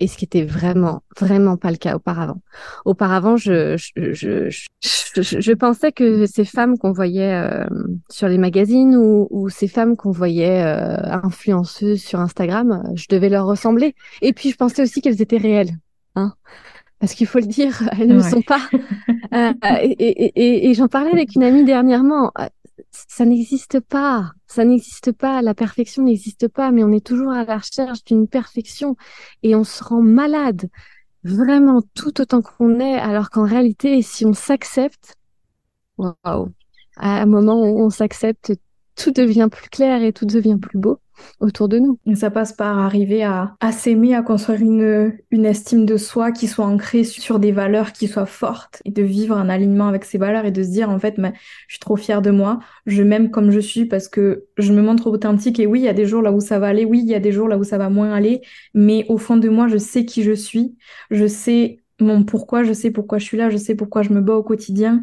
[0.00, 2.40] et ce qui était vraiment, vraiment pas le cas auparavant.
[2.84, 4.48] Auparavant, je, je, je,
[4.80, 7.66] je, je pensais que ces femmes qu'on voyait euh,
[8.08, 13.28] sur les magazines ou, ou ces femmes qu'on voyait euh, influenceuses sur Instagram, je devais
[13.28, 13.94] leur ressembler.
[14.22, 15.76] Et puis, je pensais aussi qu'elles étaient réelles.
[16.16, 16.34] Hein
[17.00, 18.60] parce qu'il faut le dire, elles ne le sont pas.
[19.34, 22.30] euh, et, et, et, et j'en parlais avec une amie dernièrement
[22.92, 24.32] ça n'existe pas.
[24.46, 25.42] Ça n'existe pas.
[25.42, 28.96] La perfection n'existe pas, mais on est toujours à la recherche d'une perfection
[29.42, 30.68] et on se rend malade
[31.22, 35.16] vraiment tout autant qu'on est, alors qu'en réalité, si on s'accepte,
[35.98, 36.48] waouh,
[36.96, 38.52] à un moment où on s'accepte,
[39.00, 40.98] tout devient plus clair et tout devient plus beau
[41.40, 41.98] autour de nous.
[42.06, 46.66] Et ça passe par arriver à, s'aimer, à construire une, estime de soi qui soit
[46.66, 50.44] ancrée sur des valeurs qui soient fortes et de vivre en alignement avec ces valeurs
[50.44, 53.50] et de se dire en fait, je suis trop fière de moi, je m'aime comme
[53.50, 56.22] je suis parce que je me montre authentique et oui, il y a des jours
[56.22, 57.90] là où ça va aller, oui, il y a des jours là où ça va
[57.90, 58.40] moins aller,
[58.74, 60.76] mais au fond de moi, je sais qui je suis,
[61.10, 64.20] je sais mon pourquoi, je sais pourquoi je suis là, je sais pourquoi je me
[64.20, 65.02] bats au quotidien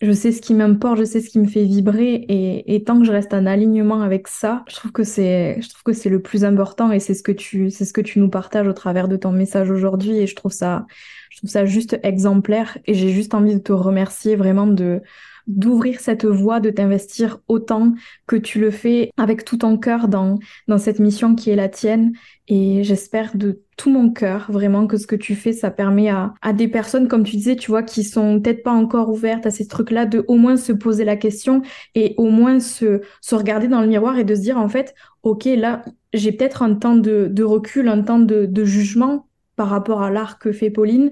[0.00, 3.00] je sais ce qui m'importe, je sais ce qui me fait vibrer et, et, tant
[3.00, 6.08] que je reste en alignement avec ça, je trouve que c'est, je trouve que c'est
[6.08, 8.72] le plus important et c'est ce que tu, c'est ce que tu nous partages au
[8.72, 10.86] travers de ton message aujourd'hui et je trouve ça,
[11.30, 15.02] je trouve ça juste exemplaire et j'ai juste envie de te remercier vraiment de,
[15.48, 17.94] d'ouvrir cette voie, de t'investir autant
[18.26, 21.68] que tu le fais avec tout ton cœur dans, dans cette mission qui est la
[21.68, 22.12] tienne.
[22.46, 26.34] Et j'espère de tout mon cœur vraiment que ce que tu fais, ça permet à,
[26.42, 29.50] à des personnes, comme tu disais, tu vois, qui sont peut-être pas encore ouvertes à
[29.50, 31.62] ces trucs-là, de au moins se poser la question
[31.94, 34.94] et au moins se, se regarder dans le miroir et de se dire, en fait,
[35.22, 39.68] ok, là, j'ai peut-être un temps de, de recul, un temps de, de jugement par
[39.68, 41.10] rapport à l'art que fait Pauline,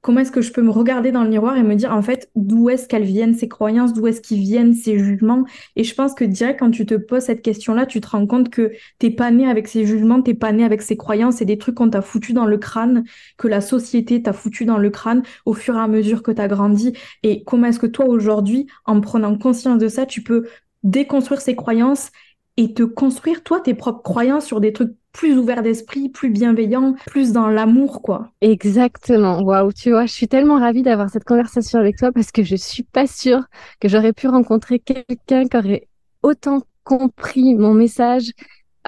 [0.00, 2.30] comment est-ce que je peux me regarder dans le miroir et me dire en fait
[2.34, 5.44] d'où est-ce qu'elles viennent ces croyances, d'où est-ce qu'ils viennent ces jugements?
[5.76, 8.50] Et je pense que direct quand tu te poses cette question-là, tu te rends compte
[8.50, 11.58] que t'es pas né avec ces jugements, t'es pas né avec ces croyances, c'est des
[11.58, 13.04] trucs qu'on t'a foutu dans le crâne,
[13.36, 16.48] que la société t'a foutu dans le crâne au fur et à mesure que t'as
[16.48, 16.94] grandi.
[17.22, 20.46] Et comment est-ce que toi aujourd'hui, en prenant conscience de ça, tu peux
[20.82, 22.10] déconstruire ces croyances
[22.56, 26.94] et te construire toi tes propres croyances sur des trucs plus ouverts d'esprit, plus bienveillants,
[27.06, 28.30] plus dans l'amour, quoi.
[28.40, 29.40] Exactement.
[29.42, 32.56] Waouh, tu vois, je suis tellement ravie d'avoir cette conversation avec toi parce que je
[32.56, 33.42] suis pas sûre
[33.80, 35.88] que j'aurais pu rencontrer quelqu'un qui aurait
[36.22, 38.30] autant compris mon message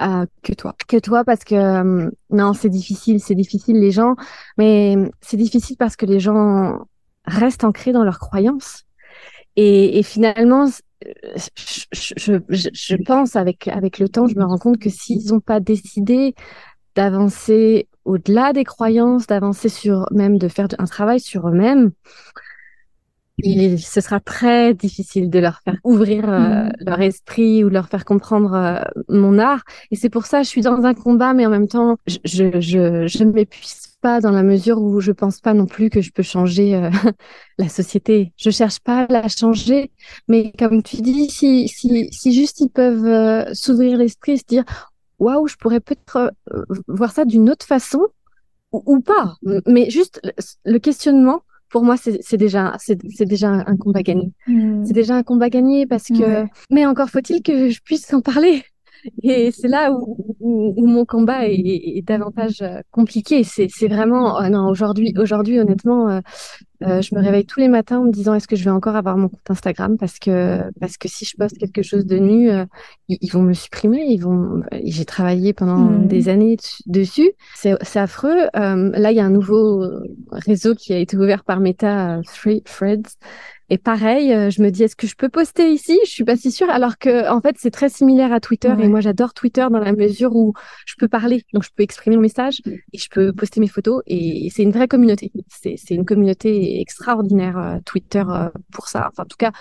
[0.01, 0.75] euh, que toi.
[0.87, 4.15] Que toi parce que euh, non, c'est difficile, c'est difficile les gens,
[4.57, 6.79] mais c'est difficile parce que les gens
[7.25, 8.83] restent ancrés dans leurs croyances.
[9.55, 10.65] Et, et finalement,
[11.35, 15.39] je, je, je, pense avec, avec le temps, je me rends compte que s'ils n'ont
[15.39, 16.35] pas décidé
[16.95, 21.91] d'avancer au-delà des croyances, d'avancer sur même de faire un travail sur eux-mêmes,
[23.41, 26.71] ce sera très difficile de leur faire ouvrir euh, mm.
[26.81, 29.63] leur esprit ou leur faire comprendre euh, mon art.
[29.91, 32.59] Et c'est pour ça je suis dans un combat, mais en même temps, je je
[32.59, 36.11] je, je m'épuise pas dans la mesure où je pense pas non plus que je
[36.11, 36.89] peux changer euh,
[37.57, 38.33] la société.
[38.37, 39.91] Je cherche pas à la changer,
[40.27, 44.65] mais comme tu dis, si si si juste ils peuvent s'ouvrir l'esprit, se dire
[45.19, 46.33] waouh, je pourrais peut-être
[46.87, 48.01] voir ça d'une autre façon
[48.73, 49.37] ou, ou, pas,
[49.67, 50.19] mais juste
[50.65, 54.31] le questionnement pour moi, c'est déjà, c'est déjà un combat gagné.
[54.45, 54.85] Hmm.
[54.85, 58.63] C'est déjà un combat gagné parce que, mais encore faut-il que je puisse en parler.
[59.21, 63.43] Et c'est là où, où, mon combat est, est davantage euh, compliqué.
[63.43, 66.21] C'est vraiment, oh non, aujourd'hui, aujourd'hui, honnêtement, euh,
[66.85, 68.95] Euh, je me réveille tous les matins en me disant est-ce que je vais encore
[68.95, 69.97] avoir mon compte Instagram?
[69.97, 72.65] Parce que parce que si je poste quelque chose de nu, euh,
[73.07, 74.05] ils, vont me supprimer.
[74.07, 74.63] Ils vont.
[74.83, 76.07] J'ai travaillé pendant hmm.
[76.07, 77.31] des années dessus.
[77.55, 78.47] C'est affreux.
[78.55, 79.87] Euh, là, il y a un nouveau
[80.31, 82.19] réseau qui a été ouvert par Meta,
[82.65, 83.17] Threads,
[83.69, 85.97] et pareil, euh, je me dis, est-ce que je peux poster ici?
[86.05, 86.69] Je suis pas si sûre.
[86.69, 88.73] Alors que, en fait, c'est très similaire à Twitter.
[88.79, 90.53] Et moi, j'adore Twitter dans la mesure où
[90.85, 91.43] je peux parler.
[91.53, 94.03] Donc, je peux exprimer mon message et je peux poster mes photos.
[94.05, 95.31] Et c'est une vraie communauté.
[95.47, 99.09] C'est une communauté extraordinaire, euh, Twitter, euh, pour ça.
[99.11, 99.51] Enfin, en tout cas,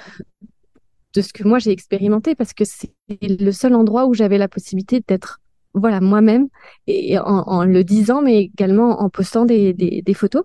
[1.14, 4.48] de ce que moi, j'ai expérimenté parce que c'est le seul endroit où j'avais la
[4.48, 5.38] possibilité d'être
[5.74, 6.48] voilà moi-même
[6.86, 10.44] et en, le disant mais également en postant des, des, des photos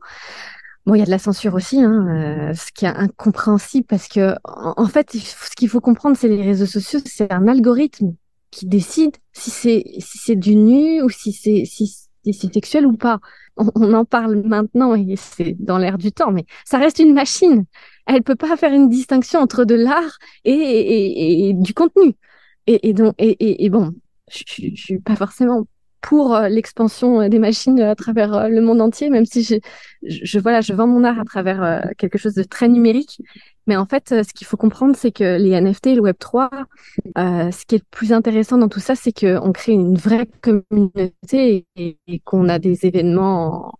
[0.87, 4.07] Bon, il y a de la censure aussi, hein, euh, ce qui est incompréhensible parce
[4.07, 8.15] que, en, fait, ce qu'il faut comprendre, c'est les réseaux sociaux, c'est un algorithme
[8.51, 12.93] qui décide si c'est si c'est du nu ou si c'est si, c'est sexuel ou
[12.93, 13.19] pas.
[13.57, 17.65] On, en parle maintenant et c'est dans l'air du temps, mais ça reste une machine.
[18.05, 22.13] Elle peut pas faire une distinction entre de l'art et, et, du contenu.
[22.67, 23.93] Et, donc et, bon,
[24.31, 25.65] je, je suis pas forcément
[26.01, 29.55] pour euh, l'expansion euh, des machines à travers euh, le monde entier, même si je,
[30.03, 33.21] je, voilà, je vends mon art à travers quelque chose de très numérique.
[33.65, 36.49] Mais en fait, ce qu'il faut comprendre, c'est que les NFT, le Web 3,
[37.17, 41.65] ce qui est le plus intéressant dans tout ça, c'est qu'on crée une vraie communauté
[41.75, 43.73] et, qu'on a des événements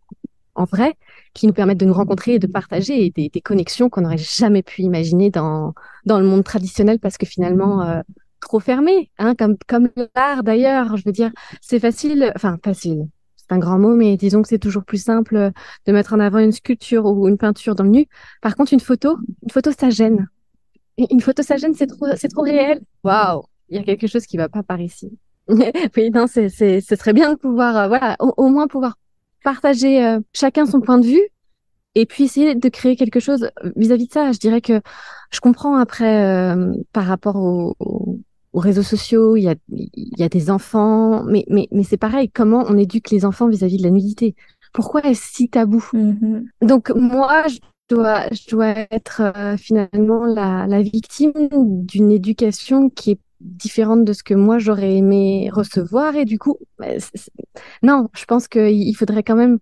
[0.56, 0.96] en, vrai
[1.34, 4.64] qui nous permettent de nous rencontrer et de partager des, des connexions qu'on n'aurait jamais
[4.64, 5.74] pu imaginer dans,
[6.06, 8.02] dans le monde traditionnel parce que finalement,
[8.48, 10.98] trop fermé, hein, comme, comme l'art d'ailleurs.
[10.98, 11.32] Je veux dire,
[11.62, 15.52] c'est facile, enfin facile, c'est un grand mot, mais disons que c'est toujours plus simple
[15.86, 18.06] de mettre en avant une sculpture ou une peinture dans le nu.
[18.42, 20.28] Par contre, une photo, une photo, ça gêne.
[20.98, 22.82] Une photo, ça gêne, c'est trop, c'est trop réel.
[23.04, 25.18] Waouh, il y a quelque chose qui va pas par ici.
[25.48, 28.96] oui, non, c'est, c'est, ce serait bien de pouvoir, euh, voilà, au, moins pouvoir
[29.44, 31.30] partager euh, chacun son point de vue
[31.96, 34.32] et puis essayer de créer quelque chose vis-à-vis de ça.
[34.32, 34.82] Je dirais que
[35.32, 37.76] je comprends après euh, par rapport au,
[38.58, 41.96] aux réseaux sociaux, il y a, il y a des enfants, mais, mais, mais c'est
[41.98, 44.34] pareil, comment on éduque les enfants vis-à-vis de la nudité?
[44.74, 45.86] Pourquoi est-ce si tabou?
[45.94, 46.44] Mm-hmm.
[46.64, 53.12] Donc moi, je dois, je dois être euh, finalement la, la victime d'une éducation qui
[53.12, 56.88] est différente de ce que moi j'aurais aimé recevoir et du coup, bah,
[57.84, 59.60] non, je pense qu'il faudrait quand même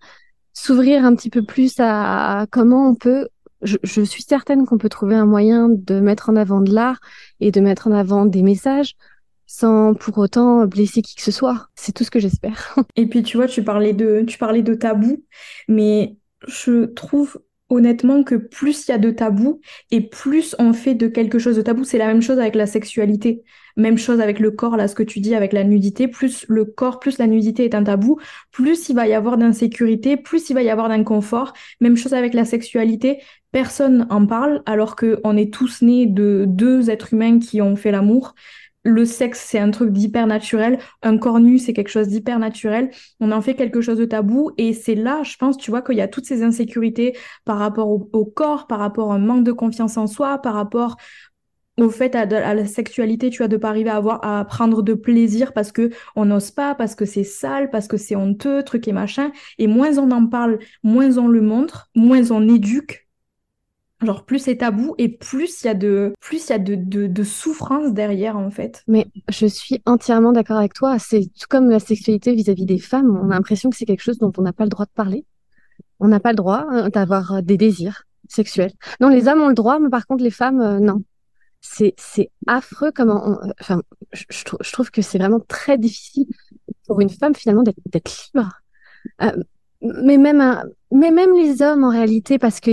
[0.54, 3.28] s'ouvrir un petit peu plus à comment on peut
[3.62, 7.00] je, suis certaine qu'on peut trouver un moyen de mettre en avant de l'art
[7.40, 8.96] et de mettre en avant des messages
[9.48, 11.68] sans pour autant blesser qui que ce soit.
[11.76, 12.76] C'est tout ce que j'espère.
[12.96, 15.24] Et puis tu vois, tu parlais de tu parlais de tabou,
[15.68, 19.60] mais je trouve honnêtement que plus il y a de tabous
[19.92, 22.68] et plus on fait de quelque chose de tabou, c'est la même chose avec la
[22.68, 23.44] sexualité.
[23.78, 26.08] Même chose avec le corps, là, ce que tu dis avec la nudité.
[26.08, 28.20] Plus le corps, plus la nudité est un tabou,
[28.52, 31.54] plus il va y avoir d'insécurité, plus il va y avoir d'inconfort.
[31.82, 33.20] Même chose avec la sexualité.
[33.52, 37.92] Personne en parle alors qu'on est tous nés de deux êtres humains qui ont fait
[37.92, 38.36] l'amour
[38.86, 40.78] le sexe, c'est un truc d'hyper naturel.
[41.02, 42.92] Un corps nu, c'est quelque chose d'hyper naturel.
[43.20, 44.52] On en fait quelque chose de tabou.
[44.58, 47.90] Et c'est là, je pense, tu vois, qu'il y a toutes ces insécurités par rapport
[47.90, 50.98] au, corps, par rapport à un manque de confiance en soi, par rapport
[51.78, 54.94] au fait à, la sexualité, tu as de pas arriver à avoir à prendre de
[54.94, 58.88] plaisir parce que on n'ose pas, parce que c'est sale, parce que c'est honteux, truc
[58.88, 59.32] et machin.
[59.58, 63.05] Et moins on en parle, moins on le montre, moins on éduque.
[64.06, 66.76] Genre plus c'est tabou et plus il y a de plus il y a de,
[66.76, 68.84] de, souffrance derrière en fait.
[68.88, 71.00] Mais je suis entièrement d'accord avec toi.
[71.00, 73.20] C'est tout comme la sexualité vis-à-vis des femmes.
[73.22, 75.26] On a l'impression que c'est quelque chose dont on n'a pas le droit de parler.
[76.00, 78.74] On n'a pas le droit hein, d'avoir des désirs sexuels.
[79.00, 81.02] Non, les hommes ont le droit, mais par contre les femmes, euh, non
[81.66, 83.82] c'est affreux comment enfin
[84.14, 86.28] je, trouve que c'est vraiment très difficile
[86.86, 88.62] pour une femme finalement d'être libre
[89.22, 89.32] euh,
[90.04, 92.72] mais même mais même les hommes en réalité parce que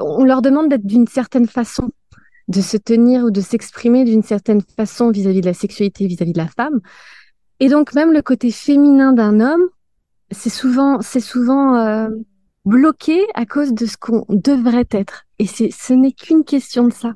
[0.00, 1.90] on leur demande d'être d'une certaine façon
[2.48, 6.38] de se tenir ou de s'exprimer d'une certaine façon vis-à-vis de la sexualité vis-à-vis de
[6.38, 6.80] la femme
[7.60, 9.68] et donc même le côté féminin d'un homme
[10.30, 12.08] c'est souvent c'est souvent euh,
[12.64, 16.92] bloqué à cause de ce qu'on devrait être et c'est ce n'est qu'une question de
[16.92, 17.14] ça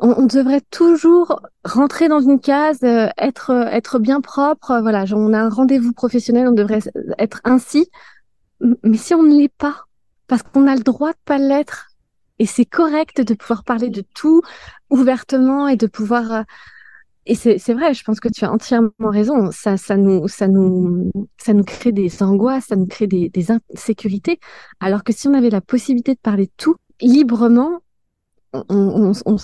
[0.00, 4.78] on, devrait toujours rentrer dans une case, euh, être euh, être bien propre.
[4.80, 6.80] Voilà, on a un rendez-vous professionnel, on devrait
[7.18, 7.90] être ainsi.
[8.82, 9.84] Mais si on ne l'est pas,
[10.26, 11.88] parce qu'on a le droit de pas l'être,
[12.38, 14.42] et c'est correct de pouvoir parler de tout
[14.88, 16.44] ouvertement et de pouvoir.
[17.26, 19.50] Et c'est vrai, je pense que tu as entièrement raison.
[19.52, 23.50] Ça, ça nous, ça nous, ça nous crée des angoisses, ça nous crée des, des
[23.50, 24.40] insécurités.
[24.80, 27.80] Alors que si on avait la possibilité de parler tout librement,
[28.52, 29.36] on, on, on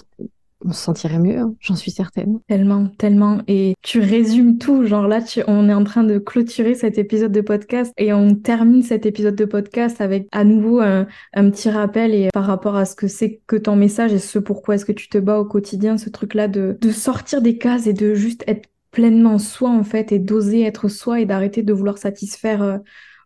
[0.65, 2.41] se sentirait mieux, hein, j'en suis certaine.
[2.49, 3.41] Tellement, tellement.
[3.47, 4.85] Et tu résumes tout.
[4.85, 8.83] Genre là, on est en train de clôturer cet épisode de podcast et on termine
[8.83, 12.97] cet épisode de podcast avec à nouveau un, petit rappel et par rapport à ce
[12.97, 15.99] que c'est que ton message et ce pourquoi est-ce que tu te bats au quotidien,
[15.99, 20.11] ce truc-là de, de sortir des cases et de juste être pleinement soi en fait
[20.11, 22.79] et d'oser être soi et d'arrêter de vouloir satisfaire euh,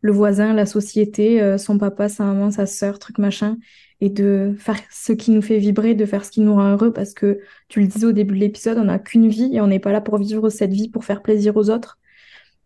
[0.02, 3.57] le voisin, la société, euh, son papa, sa maman, sa sœur, truc machin
[4.01, 6.92] et de faire ce qui nous fait vibrer, de faire ce qui nous rend heureux,
[6.92, 9.66] parce que tu le disais au début de l'épisode, on n'a qu'une vie et on
[9.66, 11.98] n'est pas là pour vivre cette vie pour faire plaisir aux autres.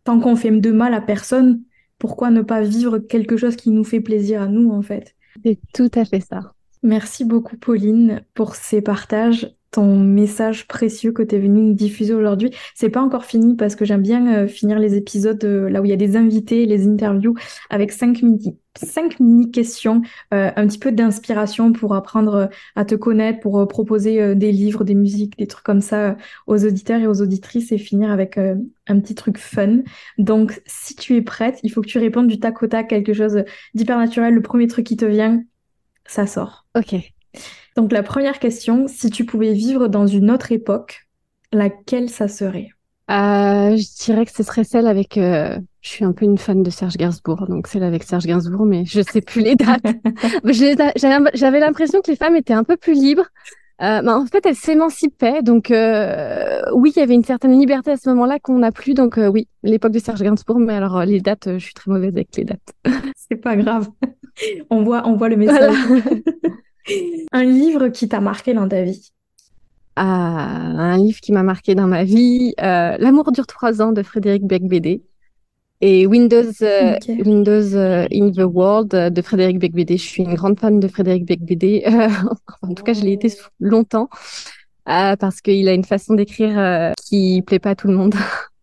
[0.05, 1.63] Tant qu'on fait de mal à personne,
[1.99, 5.15] pourquoi ne pas vivre quelque chose qui nous fait plaisir à nous, en fait?
[5.45, 6.53] C'est tout à fait ça.
[6.83, 12.15] Merci beaucoup, Pauline, pour ces partages ton message précieux que tu es venu nous diffuser
[12.15, 12.53] aujourd'hui.
[12.77, 15.85] C'est pas encore fini parce que j'aime bien euh, finir les épisodes euh, là où
[15.85, 17.35] il y a des invités, les interviews
[17.71, 20.03] avec cinq mini, cinq mini questions,
[20.33, 24.95] euh, un petit peu d'inspiration pour apprendre à te connaître, pour proposer des livres, des
[24.95, 26.17] musiques, des trucs comme ça
[26.47, 29.81] aux auditeurs et aux auditrices et finir avec un petit truc fun.
[30.19, 33.13] Donc, si tu es prête, il faut que tu répondes du tac au tac quelque
[33.13, 33.43] chose
[33.75, 34.35] d'hyper naturel.
[34.35, 35.43] Le premier truc qui te vient,
[36.07, 36.65] ça sort.
[36.77, 36.95] Ok.
[37.77, 41.07] Donc la première question, si tu pouvais vivre dans une autre époque,
[41.53, 42.69] laquelle ça serait?
[43.11, 45.19] Euh, Je dirais que ce serait celle avec...
[45.19, 48.65] Euh, je suis un peu une fan de Serge Gainsbourg, donc celle avec Serge Gainsbourg,
[48.65, 49.83] mais je sais plus les dates.
[51.35, 53.27] J'avais l'impression que les femmes étaient un peu plus libres.
[53.83, 57.97] Euh, bah, en fait, elles s'émancipaient, donc oui, il y avait une certaine liberté à
[57.97, 58.95] ce moment-là qu'on n'a plus.
[58.95, 62.35] Donc oui, l'époque de Serge Gainsbourg, mais alors les dates, je suis très mauvaise avec
[62.37, 62.73] les dates.
[63.17, 63.89] C'est pas grave.
[64.71, 65.77] On voit, on voit le message.
[67.33, 69.13] Un livre qui t'a marqué dans ta vie?
[69.97, 74.03] Ah, Un livre qui m'a marqué dans ma vie, euh, L'amour dure trois ans de
[74.03, 75.05] Frédéric Becbédé
[75.81, 79.97] et Windows, euh, Windows euh, in the World de Frédéric Becbédé.
[79.97, 81.85] Je suis une grande fan de Frédéric Becbédé.
[82.63, 84.09] en tout cas, je l'ai été longtemps
[84.85, 88.15] parce qu'il a une façon d'écrire qui plaît pas à tout le monde.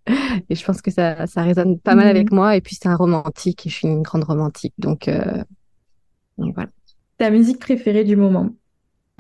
[0.50, 2.38] et je pense que ça, ça résonne pas mal avec mhm.
[2.38, 2.56] moi.
[2.58, 4.74] Et puis, c'est un romantique et je suis une grande romantique.
[4.78, 5.10] Donc,
[6.38, 6.70] donc voilà.
[7.22, 8.50] Ta musique préférée du moment?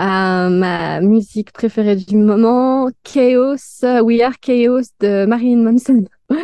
[0.01, 6.05] Euh, Ma musique préférée du moment, Chaos, We Are Chaos de Marilyn Manson.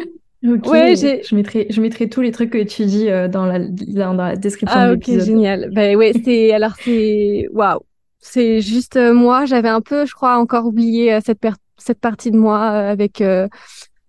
[0.48, 3.58] Ok, ouais, je mettrai, je mettrai tous les trucs que tu dis euh, dans, la,
[3.58, 5.22] dans la description ah, de l'épisode.
[5.22, 5.72] ok, génial.
[5.74, 7.80] Ben ouais, c'est alors c'est waouh,
[8.20, 9.46] c'est juste euh, moi.
[9.46, 11.40] J'avais un peu, je crois, encore oublié cette
[11.80, 13.24] cette partie de moi avec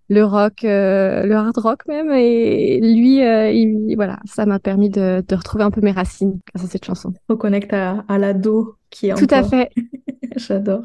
[0.09, 2.11] le rock, euh, le hard rock même.
[2.11, 6.39] Et lui, euh, il, voilà, ça m'a permis de, de, retrouver un peu mes racines
[6.53, 7.13] grâce à cette chanson.
[7.29, 9.69] Reconnecte à, à l'ado qui est Tout à fait.
[10.35, 10.83] J'adore.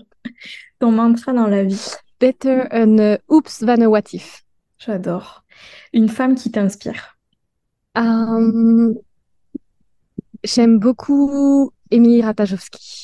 [0.79, 1.91] Ton mantra dans la vie?
[2.20, 4.45] Better an oops than a what if.
[4.79, 5.45] J'adore.
[5.93, 7.16] Une femme qui t'inspire?
[7.97, 8.95] Euh,
[10.43, 13.04] j'aime beaucoup Émilie Ratajkowski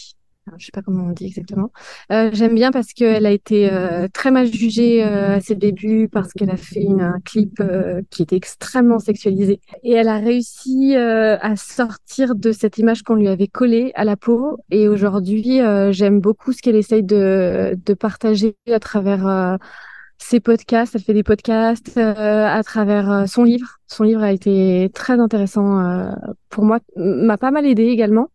[0.58, 1.72] je sais pas comment on dit exactement.
[2.12, 6.08] Euh, J'aime bien parce qu'elle a été euh, très mal jugée euh, à ses débuts
[6.10, 10.96] parce qu'elle a fait un clip euh, qui était extrêmement sexualisé et elle a réussi
[10.96, 14.58] euh, à sortir de cette image qu'on lui avait collée à la peau.
[14.70, 19.58] Et aujourd'hui, j'aime beaucoup ce qu'elle essaye de, de partager à travers
[20.18, 20.94] ses podcasts.
[20.94, 23.78] Elle fait des podcasts à travers son livre.
[23.86, 26.12] Son livre a été très intéressant
[26.48, 28.30] pour moi, m'a pas mal aidé également.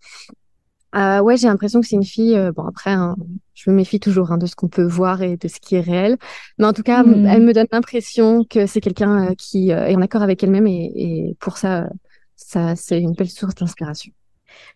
[0.96, 2.36] Euh, ouais, j'ai l'impression que c'est une fille.
[2.36, 3.16] Euh, bon, après, hein,
[3.54, 5.82] je me méfie toujours hein, de ce qu'on peut voir et de ce qui est
[5.82, 6.18] réel.
[6.58, 7.26] Mais en tout cas, hmm.
[7.26, 10.68] elle me donne l'impression que c'est quelqu'un euh, qui euh, est en accord avec elle-même
[10.68, 11.90] et, et pour ça,
[12.36, 14.12] ça, c'est une belle source d'inspiration.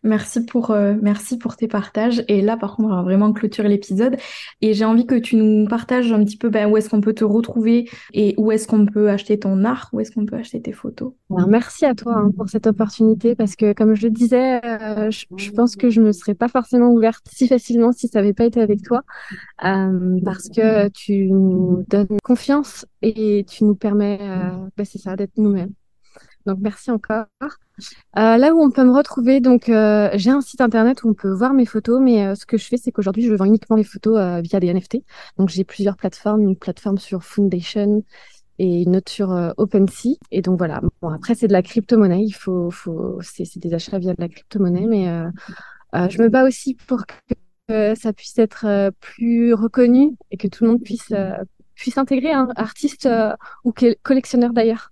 [0.03, 2.23] Merci pour, euh, merci pour tes partages.
[2.27, 4.15] Et là, par contre, on va vraiment clôturer l'épisode.
[4.61, 7.13] Et j'ai envie que tu nous partages un petit peu ben, où est-ce qu'on peut
[7.13, 10.61] te retrouver et où est-ce qu'on peut acheter ton art, où est-ce qu'on peut acheter
[10.61, 11.13] tes photos.
[11.47, 15.51] merci à toi hein, pour cette opportunité parce que, comme je le disais, euh, je,
[15.51, 18.61] pense que je me serais pas forcément ouverte si facilement si ça n'avait pas été
[18.61, 19.03] avec toi
[19.65, 24.19] euh, parce que tu nous donnes confiance et tu nous permets,
[24.77, 25.73] ben, c'est ça, d'être nous-mêmes.
[26.45, 27.25] Donc merci encore.
[28.17, 31.13] Euh, là où on peut me retrouver, donc euh, j'ai un site internet où on
[31.13, 33.75] peut voir mes photos, mais euh, ce que je fais, c'est qu'aujourd'hui je vends uniquement
[33.75, 34.97] les photos via des NFT.
[35.37, 38.03] Donc j'ai plusieurs plateformes, une plateforme sur Foundation
[38.57, 40.17] et une autre sur OpenSea.
[40.31, 40.81] Et donc voilà.
[41.01, 44.29] Bon après c'est de la crypto-monnaie, il faut, faut, c'est des achats via de la
[44.29, 47.05] crypto-monnaie, mais je me bats aussi pour
[47.67, 51.13] que ça puisse être plus reconnu et que tout le monde puisse
[51.75, 53.07] puisse intégrer un artiste
[53.63, 53.73] ou
[54.03, 54.91] collectionneur d'ailleurs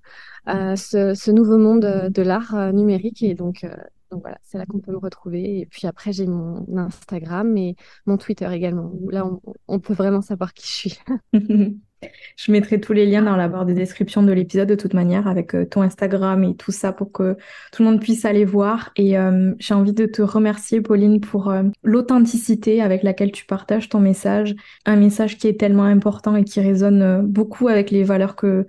[0.76, 3.24] ce, nouveau monde de l'art euh, numérique.
[3.24, 3.76] Et donc, euh,
[4.12, 5.60] donc voilà, c'est là qu'on peut me retrouver.
[5.60, 7.76] Et puis après, j'ai mon Instagram et
[8.06, 8.92] mon Twitter également.
[9.10, 9.26] là,
[9.68, 11.00] on, peut vraiment savoir qui je suis.
[12.38, 15.28] je mettrai tous les liens dans la barre de description de l'épisode de toute manière
[15.28, 17.38] avec euh, ton Instagram et tout ça pour que
[17.72, 18.92] tout le monde puisse aller voir.
[18.96, 23.90] Et euh, j'ai envie de te remercier Pauline pour euh, l'authenticité avec laquelle tu partages
[23.90, 28.36] ton message, un message qui est tellement important et qui résonne beaucoup avec les valeurs
[28.36, 28.68] que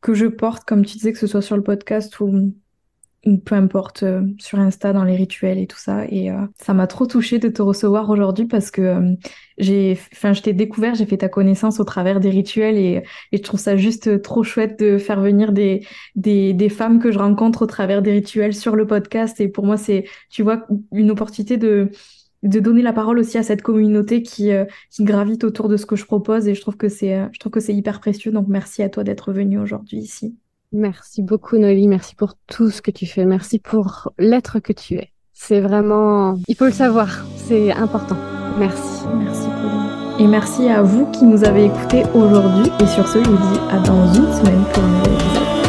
[0.00, 2.52] que je porte, comme tu disais, que ce soit sur le podcast ou
[3.44, 6.04] peu importe, euh, sur Insta, dans les rituels et tout ça.
[6.08, 9.14] Et euh, ça m'a trop touchée de te recevoir aujourd'hui parce que euh,
[9.58, 13.36] j'ai, enfin, je t'ai découvert, j'ai fait ta connaissance au travers des rituels et, et
[13.36, 15.84] je trouve ça juste trop chouette de faire venir des,
[16.14, 19.40] des, des femmes que je rencontre au travers des rituels sur le podcast.
[19.40, 21.90] Et pour moi, c'est, tu vois, une opportunité de,
[22.42, 24.50] de donner la parole aussi à cette communauté qui,
[24.90, 27.52] qui gravite autour de ce que je propose et je trouve que c'est je trouve
[27.52, 30.36] que c'est hyper précieux donc merci à toi d'être venu aujourd'hui ici.
[30.72, 34.94] Merci beaucoup Noélie, merci pour tout ce que tu fais, merci pour l'être que tu
[34.94, 35.12] es.
[35.32, 38.16] C'est vraiment, il faut le savoir, c'est important.
[38.58, 39.04] Merci.
[39.18, 39.86] Merci Pauline.
[40.18, 42.72] Et merci à vous qui nous avez écoutés aujourd'hui.
[42.80, 45.65] Et sur ce, je vous dis à dans une semaine pour une